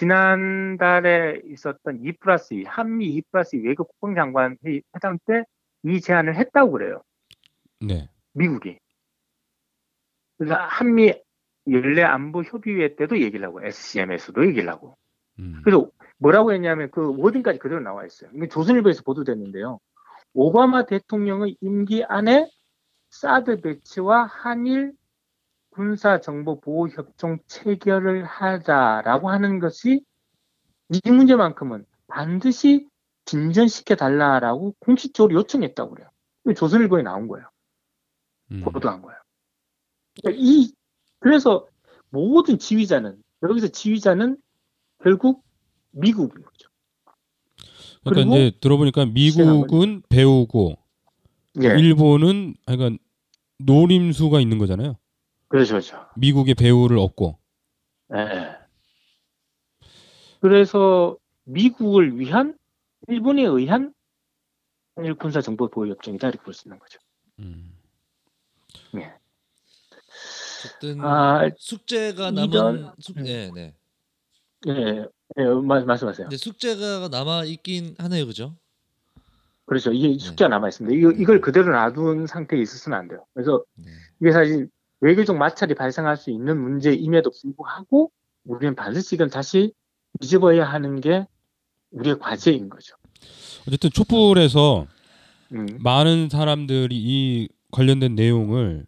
[0.00, 5.44] 지난달에 있었던 2 플러스 2, 한미 2 플러스 2 외교 국방장관 회의 회담 때
[5.82, 7.02] 이 제안을 했다고 그래요.
[7.80, 8.08] 네.
[8.32, 8.78] 미국이.
[10.38, 11.14] 그래서 한미
[11.70, 14.96] 연례 안보 협의회 때도 얘기를 하고 SCM에서도 얘기를 하고.
[15.38, 15.60] 음.
[15.64, 18.30] 그래서 뭐라고 했냐면 그 워딩까지 그대로 나와 있어요.
[18.34, 19.78] 이게 조선일보에서 보도됐는데요.
[20.34, 22.50] 오바마 대통령의 임기 안에
[23.10, 24.92] 사드 배치와 한일
[25.70, 30.04] 군사 정보 보호 협정 체결을 하자라고 하는 것이
[30.90, 32.88] 이 문제만큼은 반드시
[33.24, 36.08] 진전시켜 달라라고 공식적으로 요청했다고 그래요.
[36.56, 37.48] 조선일보에 나온 거예요.
[38.50, 38.62] 음.
[38.62, 39.18] 보도한 거예요.
[40.20, 40.72] 그러니까 이
[41.20, 41.66] 그래서
[42.08, 44.36] 모든 지휘자는 여기서 지휘자는
[45.02, 45.44] 결국
[45.92, 46.68] 미국인 거죠.
[48.04, 50.76] 그러니까 이제 들어보니까 미국은 배우고
[51.62, 52.98] 예, 일본은 약간
[53.58, 54.96] 노림수가 있는 거잖아요.
[55.50, 56.06] 그렇죠, 그렇죠.
[56.16, 57.38] 미국의 배우를 얻고.
[58.14, 58.56] 예.
[60.40, 62.56] 그래서 미국을 위한
[63.08, 63.92] 일본에 의한
[64.96, 66.98] 한일 군사 정보 보호 협정이다 이렇게 볼 수 있는 거죠.
[67.40, 67.74] 음.
[70.64, 73.74] 어쨌든 아, 숙제가 이런- 남은 숙, 네, 네.
[74.68, 75.06] 예,
[75.38, 76.26] 예, 말, 말씀하세요.
[76.26, 78.54] 근데 숙제가 남아 있긴 하네요, 그죠?
[79.64, 79.90] 그렇죠.
[79.92, 80.96] 이게 숙제가 남아 있습니다.
[80.98, 83.24] 이거 이걸 그대로 놔둔 상태에 있어서는 안 돼요.
[83.32, 83.86] 그래서 네.
[84.20, 84.68] 이게 사실
[85.00, 88.10] 외교적 마찰이 발생할 수 있는 문제임에도 불구하고
[88.44, 89.72] 우리는 반드시 이건 다시
[90.20, 91.26] 뒤집어야 하는 게
[91.90, 92.96] 우리의 과제인 거죠.
[93.66, 94.86] 어쨌든 촛불에서
[95.52, 95.66] 음.
[95.80, 98.86] 많은 사람들이 이 관련된 내용을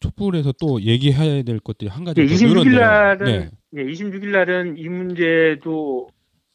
[0.00, 2.78] 촛불에서 또 얘기해야 될 것들이 한 가지 예, 더 26일 늘었네요.
[2.78, 3.50] 날은 네.
[3.76, 6.08] 예, 26일 날은 이 문제도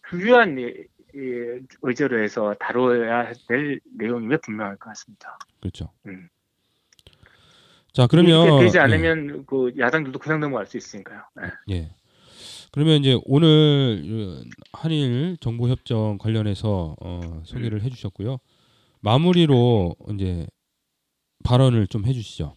[0.09, 0.67] 주요한 예,
[1.15, 5.37] 예, 의제로 해서 다뤄야 될 내용임에 분명할 것 같습니다.
[5.59, 5.91] 그렇죠.
[6.05, 6.29] 음.
[7.93, 11.21] 자 그러면 되지 예, 않으면 그 야당들도 그냥 넘어갈 수 있으니까요.
[11.69, 11.75] 예.
[11.75, 11.91] 예.
[12.71, 18.37] 그러면 이제 오늘 어, 한일 정보 협정 관련해서 어, 소개를 해주셨고요.
[19.01, 20.45] 마무리로 이제
[21.43, 22.55] 발언을 좀 해주시죠.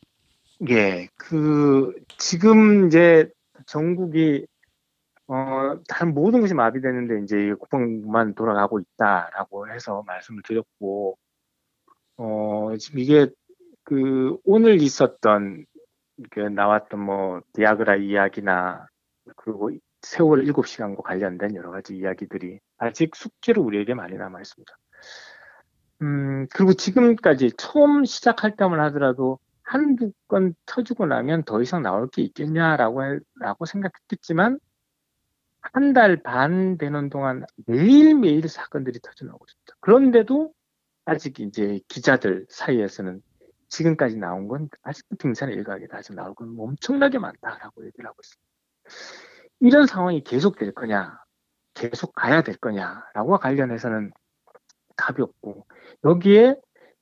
[0.70, 3.28] 예, 그 지금 이제
[3.66, 4.46] 전국이
[5.28, 11.16] 어 다른 모든 것이 마비되는데 이제 이 국방만 돌아가고 있다라고 해서 말씀을 드렸고
[12.18, 13.28] 어 지금 이게
[13.84, 15.64] 그 오늘 있었던
[16.30, 18.86] 그 나왔던 뭐 디아그라 이야기나
[19.36, 19.70] 그리고
[20.02, 24.72] 세월 7시간과 관련된 여러 가지 이야기들이 아직 숙제로 우리에게 많이 남아 있습니다.
[26.02, 32.22] 음, 그리고 지금까지 처음 시작할 때만 하더라도 한두 건 터지고 나면 더 이상 나올 게
[32.22, 34.58] 있겠냐라고 할- 라고 생각했겠지만
[35.60, 39.74] 한 달 반 되는 동안 매일매일 사건들이 터져 나오고 있습니다.
[39.80, 40.52] 그런데도
[41.04, 43.22] 아직 이제 기자들 사이에서는
[43.72, 45.96] 지금까지 나온 건 아직도 등산의 일각이다.
[45.96, 48.52] 아직 나올 건 엄청나게 많다라고 얘기를 하고 있습니다.
[49.60, 51.18] 이런 상황이 계속 될 거냐,
[51.72, 54.12] 계속 가야 될 거냐라고 관련해서는
[54.96, 55.66] 답이 없고
[56.04, 56.56] 여기에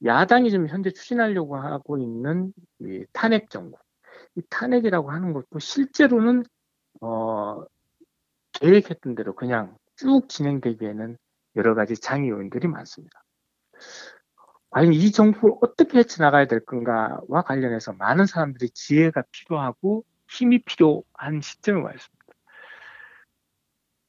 [0.05, 3.77] 야당이 지금 현재 추진하려고 하고 있는 이 탄핵 정부,
[4.37, 6.45] 이 탄핵이라고 하는 것도 실제로는
[7.01, 7.65] 어,
[8.53, 11.19] 계획했던 대로 그냥 쭉 진행되기에는
[11.57, 13.25] 여러 가지 장애 요인들이 많습니다.
[14.71, 21.81] 과연 이 정부를 어떻게 헤쳐나가야 될 건가와 관련해서 많은 사람들이 지혜가 필요하고 힘이 필요한 시점에
[21.81, 22.21] 와 있습니다.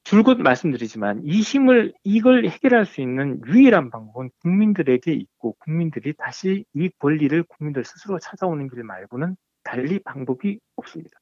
[0.04, 6.90] 줄곧 말씀드리지만 이 힘을 이걸 해결할 수 있는 유일한 방법은 국민들에게 있고 국민들이 다시 이
[6.98, 11.18] 권리를 국민들 스스로 찾아오는 길 말고는 달리 방법이 없습니다.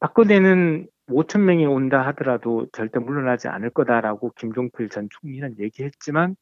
[0.00, 6.36] 박근혜는 5천 명이 온다 하더라도 절대 물러나지 않을 거다라고 김종필 전 총리는 얘기했지만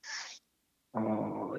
[0.92, 1.54] 어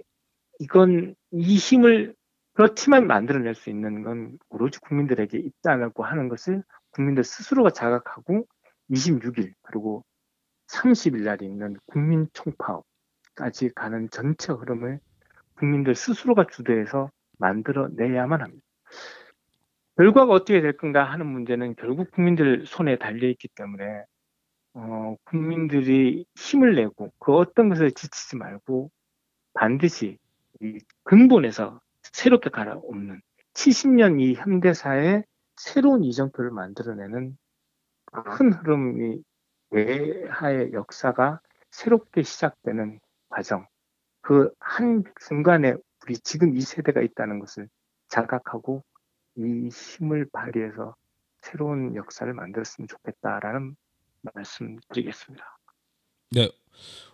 [0.59, 2.15] 이건 이 힘을
[2.53, 8.45] 그렇지만 만들어낼 수 있는 건 오로지 국민들에게 있다고 하는 것을 국민들 스스로가 자각하고
[8.89, 10.03] 26일 그리고
[10.67, 14.99] 30일 날 있는 국민 총파업까지 가는 전체 흐름을
[15.55, 18.65] 국민들 스스로가 주도해서 만들어내야만 합니다.
[19.95, 24.03] 결과가 어떻게 될 건가 하는 문제는 결국 국민들 손에 달려 있기 때문에
[24.73, 28.89] 어, 국민들이 힘을 내고 그 어떤 것을 지치지 말고
[29.59, 30.17] 반드시
[30.61, 33.21] 이 근본에서 새롭게 갈아엎는
[33.53, 35.25] 70년 이 현대사의
[35.57, 37.37] 새로운 이정표를 만들어내는
[38.05, 39.21] 큰 흐름이
[39.71, 41.41] 외하의 역사가
[41.71, 43.67] 새롭게 시작되는 과정
[44.21, 45.73] 그 한 순간에
[46.05, 47.67] 우리 지금 이 세대가 있다는 것을
[48.07, 48.81] 자각하고
[49.35, 50.95] 이 힘을 발휘해서
[51.41, 53.75] 새로운 역사를 만들었으면 좋겠다라는
[54.21, 55.57] 말씀드리겠습니다.
[56.31, 56.49] 네,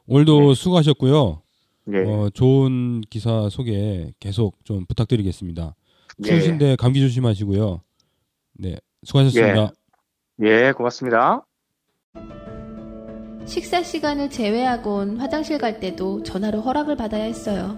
[0.06, 1.45] 오늘도 수고하셨고요.
[1.94, 1.98] 예.
[2.00, 5.76] 어, 좋은 기사 소개 계속 좀 부탁드리겠습니다.
[6.24, 6.28] 예.
[6.28, 7.82] 추우신데 감기 조심하시고요.
[8.54, 9.72] 네, 수고하셨습니다.
[10.44, 11.46] 예, 고맙습니다.
[13.46, 17.76] 식사 시간을 제외하곤 화장실 갈 때도 전화로 허락을 받아야 했어요.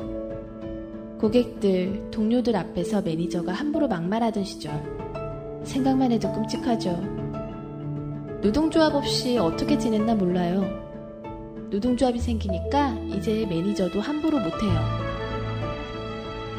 [1.20, 4.72] 고객들, 동료들 앞에서 매니저가 함부로 막말하던 시절.
[5.66, 6.92] 생각만 해도 끔찍하죠.
[8.42, 10.87] 노동조합 없이 어떻게 지냈나 몰라요.
[11.70, 15.08] 노동조합이 생기니까 이제 매니저도 함부로 못해요.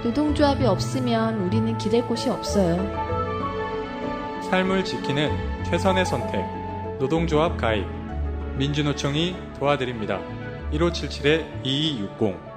[0.05, 2.77] 노동조합이 없으면 우리는 기댈 곳이 없어요.
[4.51, 6.45] 삶을 지키는 최선의 선택.
[6.99, 7.87] 노동조합 가입.
[8.59, 10.21] 민주노총이 도와드립니다.
[10.73, 12.49] 1577-2260.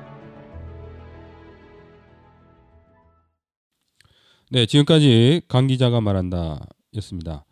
[4.49, 6.59] 네, 지금까지 강 기자가 말한다
[6.95, 7.45] 였습니다.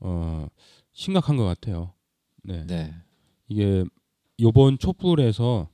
[0.00, 0.48] 어,
[0.92, 1.92] 심각한 것 같아요.
[2.42, 2.92] 네, 네.
[3.46, 3.84] 이게
[4.42, 5.70] 요번 촛불에서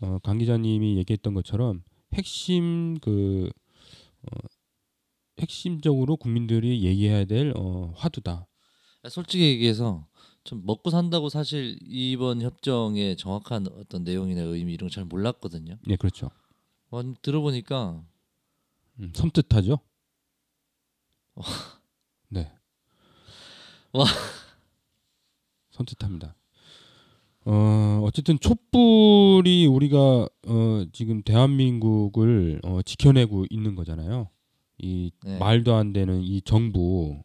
[0.00, 1.82] 어, 강 기자님이 얘기했던 것처럼
[2.14, 3.50] 핵심 그
[4.22, 4.36] 어,
[5.40, 8.46] 핵심적으로 국민들이 얘기해야 될 어, 화두다.
[9.08, 10.06] 솔직히 얘기해서
[10.44, 15.78] 좀 먹고 산다고 사실 이번 협정의 정확한 어떤 내용이나 의미 이런 거 잘 몰랐거든요.
[15.86, 16.30] 네, 그렇죠.
[16.90, 18.04] 어, 들어보니까
[19.00, 19.78] 음, 섬뜩하죠.
[22.28, 22.50] 네.
[23.92, 24.04] 와.
[25.70, 26.34] 섬뜩합니다.
[27.48, 34.28] 어, 어쨌든 촛불이 우리가 어, 지금 대한민국을 어, 지켜내고 있는 거잖아요.
[34.78, 35.38] 이 네.
[35.38, 37.22] 말도 안 되는 이 정부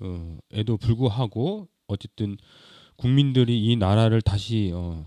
[0.00, 2.38] 어, 에도 불구하고 어쨌든
[2.96, 5.04] 국민들이 이 나라를 다시 어,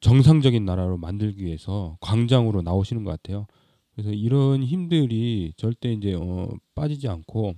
[0.00, 3.46] 정상적인 나라로 만들기 위해서 광장으로 나오시는 것 같아요.
[3.94, 7.54] 그래서 이런 힘들이 절대 이제 어, 빠지지 않고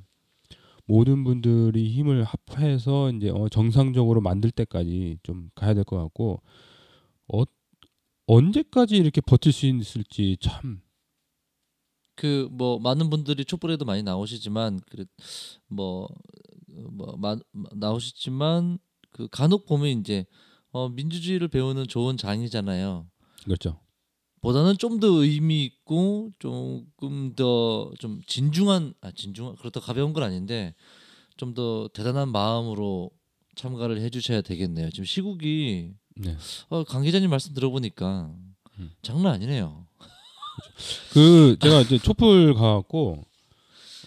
[0.86, 6.42] 모든 분들이 힘을 합해서 이제 어, 정상적으로 만들 때까지 좀 가야 될 것 같고
[7.32, 7.42] 어,
[8.26, 10.82] 언제까지 이렇게 버틸 수 있을지 참
[12.16, 14.80] 그 뭐 많은 분들이 촛불에도 많이 나오시지만
[15.68, 16.08] 그뭐
[16.90, 17.36] 뭐, 마,
[17.74, 18.78] 나오시지만
[19.10, 20.24] 그 간혹 보면 이제
[20.72, 23.06] 어, 민주주의를 배우는 좋은 장이잖아요.
[23.44, 23.80] 그렇죠.
[24.42, 30.74] 보다는 좀 더 의미 있고 조금 더 좀 진중한 아 진중한 그렇다 가벼운 건 아닌데
[31.36, 33.10] 좀 더 대단한 마음으로
[33.56, 34.90] 참가를 해주셔야 되겠네요.
[34.90, 36.36] 지금 시국이 네.
[36.68, 38.30] 어, 강 기자님 말씀 들어보니까
[38.78, 38.90] 음.
[39.02, 39.86] 장난 아니네요.
[41.12, 43.24] 그 제가 이제 촛불 가갖고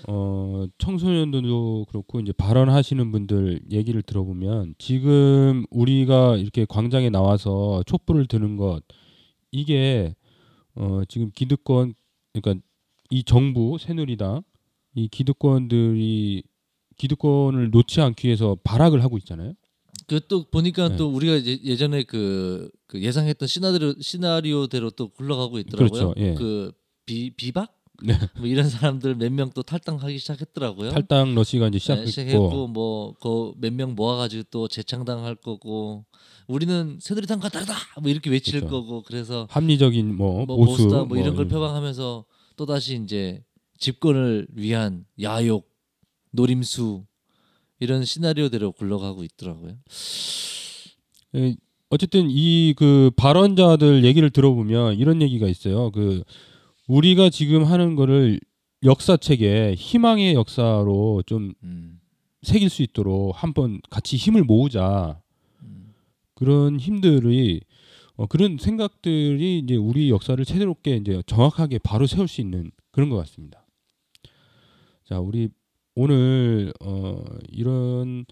[0.07, 8.55] 어 청소년들도 그렇고 이제 발언하시는 분들 얘기를 들어보면 지금 우리가 이렇게 광장에 나와서 촛불을 드는
[8.57, 8.81] 것
[9.51, 10.15] 이게
[10.75, 11.93] 어 지금 기득권
[12.33, 12.65] 그러니까
[13.09, 14.43] 이 정부 새누리당
[14.95, 16.43] 이 기득권들이
[16.97, 19.53] 기득권을 놓지 않기 위해서 발악을 하고 있잖아요.
[20.07, 20.97] 그 또 보니까 네.
[20.97, 25.89] 또 우리가 이제 예전에 그, 그 예상했던 시나리오 시나리오대로 또 굴러가고 있더라고요.
[25.89, 26.33] 그렇죠, 예.
[26.33, 26.71] 그
[27.05, 28.13] 비, 비박 네.
[28.37, 30.91] 뭐 이런 사람들 몇 명 또 탈당하기 시작했더라고요.
[30.91, 36.05] 탈당 러시가 이제 네, 시작했고 시작했고 뭐그몇 명 모아가지고 또 재창당할 거고
[36.47, 38.69] 우리는 새누리당과 다르다 뭐 이렇게 외칠 그렇죠.
[38.69, 42.25] 거고 그래서 합리적인 뭐, 뭐 보수 보수다 뭐 이런 걸 표방하면서
[42.55, 43.43] 또 다시 이제
[43.77, 45.67] 집권을 위한 야욕
[46.31, 47.05] 노림수
[47.79, 49.77] 이런 시나리오대로 굴러가고 있더라고요.
[51.35, 51.55] 예,
[51.89, 55.91] 어쨌든 이 그 발언자들 얘기를 들어보면 이런 얘기가 있어요.
[55.91, 56.23] 그
[56.89, 58.39] 우리가 지금 하는 거를
[58.83, 61.99] 역사책에 희망의 역사로 좀 음.
[62.41, 65.21] 새길 수 있도록 한번 같이 힘을 모으자.
[66.33, 67.61] 그런 힘들이
[68.15, 73.17] 어, 그런 생각들이 이제 우리 역사를 새롭게 이제 정확하게 바로 세울 수 있는 그런 것
[73.17, 73.67] 같습니다.
[75.05, 75.49] 자, 우리
[75.95, 78.25] 오늘 어, 이런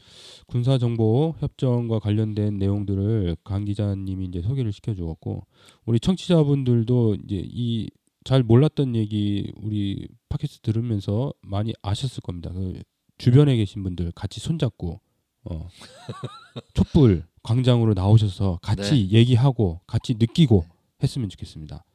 [0.47, 5.45] 군사 정보 협정과 관련된 내용들을 강 기자님이 이제 소개를 시켜 주었고
[5.85, 7.89] 우리 청취자분들도 이제 이
[8.27, 12.51] 잘 몰랐던 얘기 우리 팟캐스트 들으면서 많이 아셨을 겁니다.
[12.51, 12.81] 그
[13.17, 14.99] 주변에 계신 분들 같이 손잡고
[15.45, 15.69] 어,
[16.73, 20.65] 촛불 광장으로 나오셔서 같이 얘기하고 같이 느끼고
[21.01, 21.85] 했으면 좋겠습니다.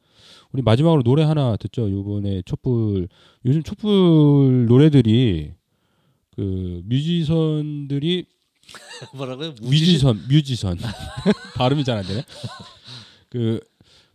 [0.51, 1.91] 우리 마지막으로 노래 하나 듣죠.
[1.91, 3.07] 요번에 촛불
[3.45, 5.53] 요즘 촛불 노래들이
[6.31, 8.25] 그 뮤지션들이
[9.13, 9.53] 뭐라고요?
[9.61, 10.79] 뮤지션 뮤지션
[11.57, 12.23] 발음이 잘 안 되네.
[13.29, 13.59] 그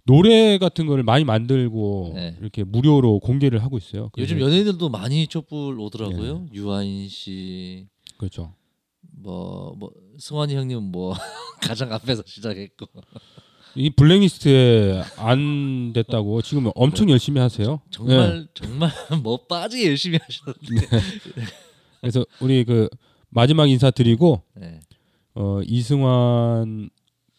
[0.08, 2.34] 노래 같은 거를 많이 만들고 네.
[2.40, 4.10] 이렇게 무료로 공개를 하고 있어요.
[4.16, 6.46] 요즘 연예인들도 많이 촛불 오더라고요.
[6.54, 7.86] 유아인 씨,
[8.16, 8.54] 그렇죠.
[9.02, 11.12] 뭐, 뭐 승환이 형님 뭐
[11.60, 12.86] 가장 앞에서 시작했고
[13.74, 17.82] 이 블랙리스트에 안 됐다고 지금 엄청 열심히 하세요.
[17.84, 17.90] 네.
[17.90, 18.90] 정말 정말
[19.22, 20.86] 뭐 빠지게 열심히 하셨는데.
[22.00, 22.88] 그래서 우리 그
[23.28, 24.80] 마지막 인사 드리고 네.
[25.34, 26.88] 어, 이승환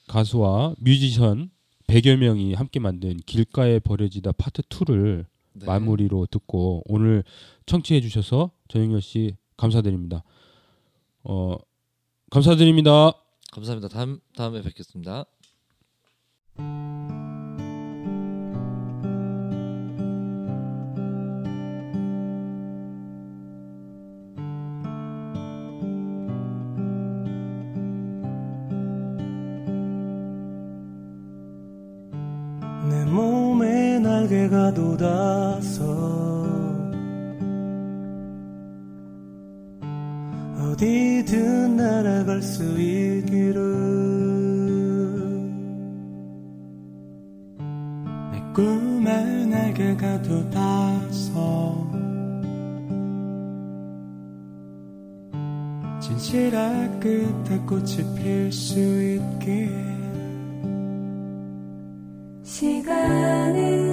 [0.08, 1.50] 가수와 뮤지션
[1.90, 5.66] 100여 명이 함께 만든 길가에 버려지다 파트 2를 네.
[5.66, 7.24] 마무리로 듣고 오늘
[7.66, 10.24] 청취해 주셔서 전영열 씨 감사드립니다.
[11.24, 11.58] 어,
[12.30, 13.12] 감사드립니다.
[13.52, 13.88] 감사합니다.
[13.88, 15.26] 다음 다음에 뵙겠습니다.
[34.30, 35.84] 날개가 돋아서.
[40.62, 43.60] 어디든 날아갈 수 있기를.
[48.32, 51.90] 내 꿈에 날개가 돋아서.
[56.00, 59.90] 진실할 끝에 꽃이 필 수 있길
[62.44, 63.89] 시간은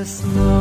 [0.00, 0.59] last.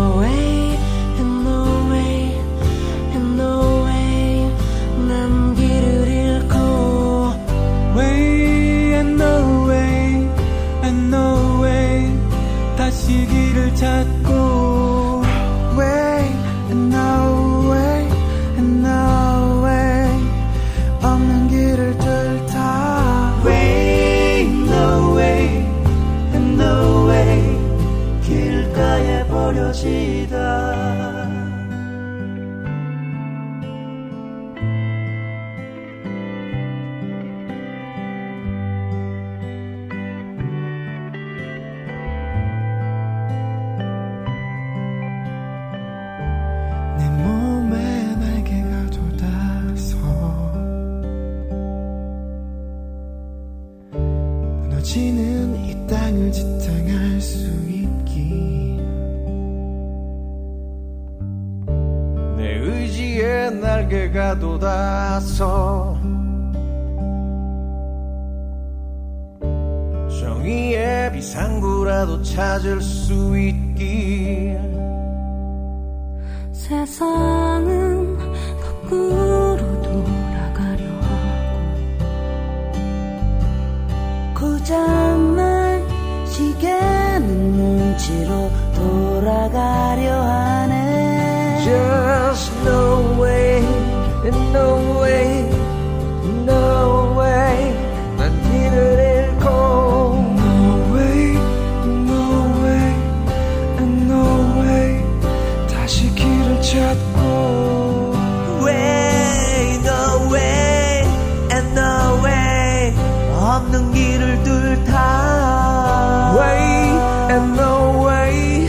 [113.69, 116.99] 없는 길을 뚫다 Way
[117.29, 118.67] and no way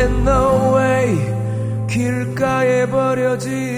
[0.00, 1.18] and no way
[1.88, 3.75] 길가에 버려진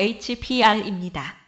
[0.00, 1.39] OHPR입니다.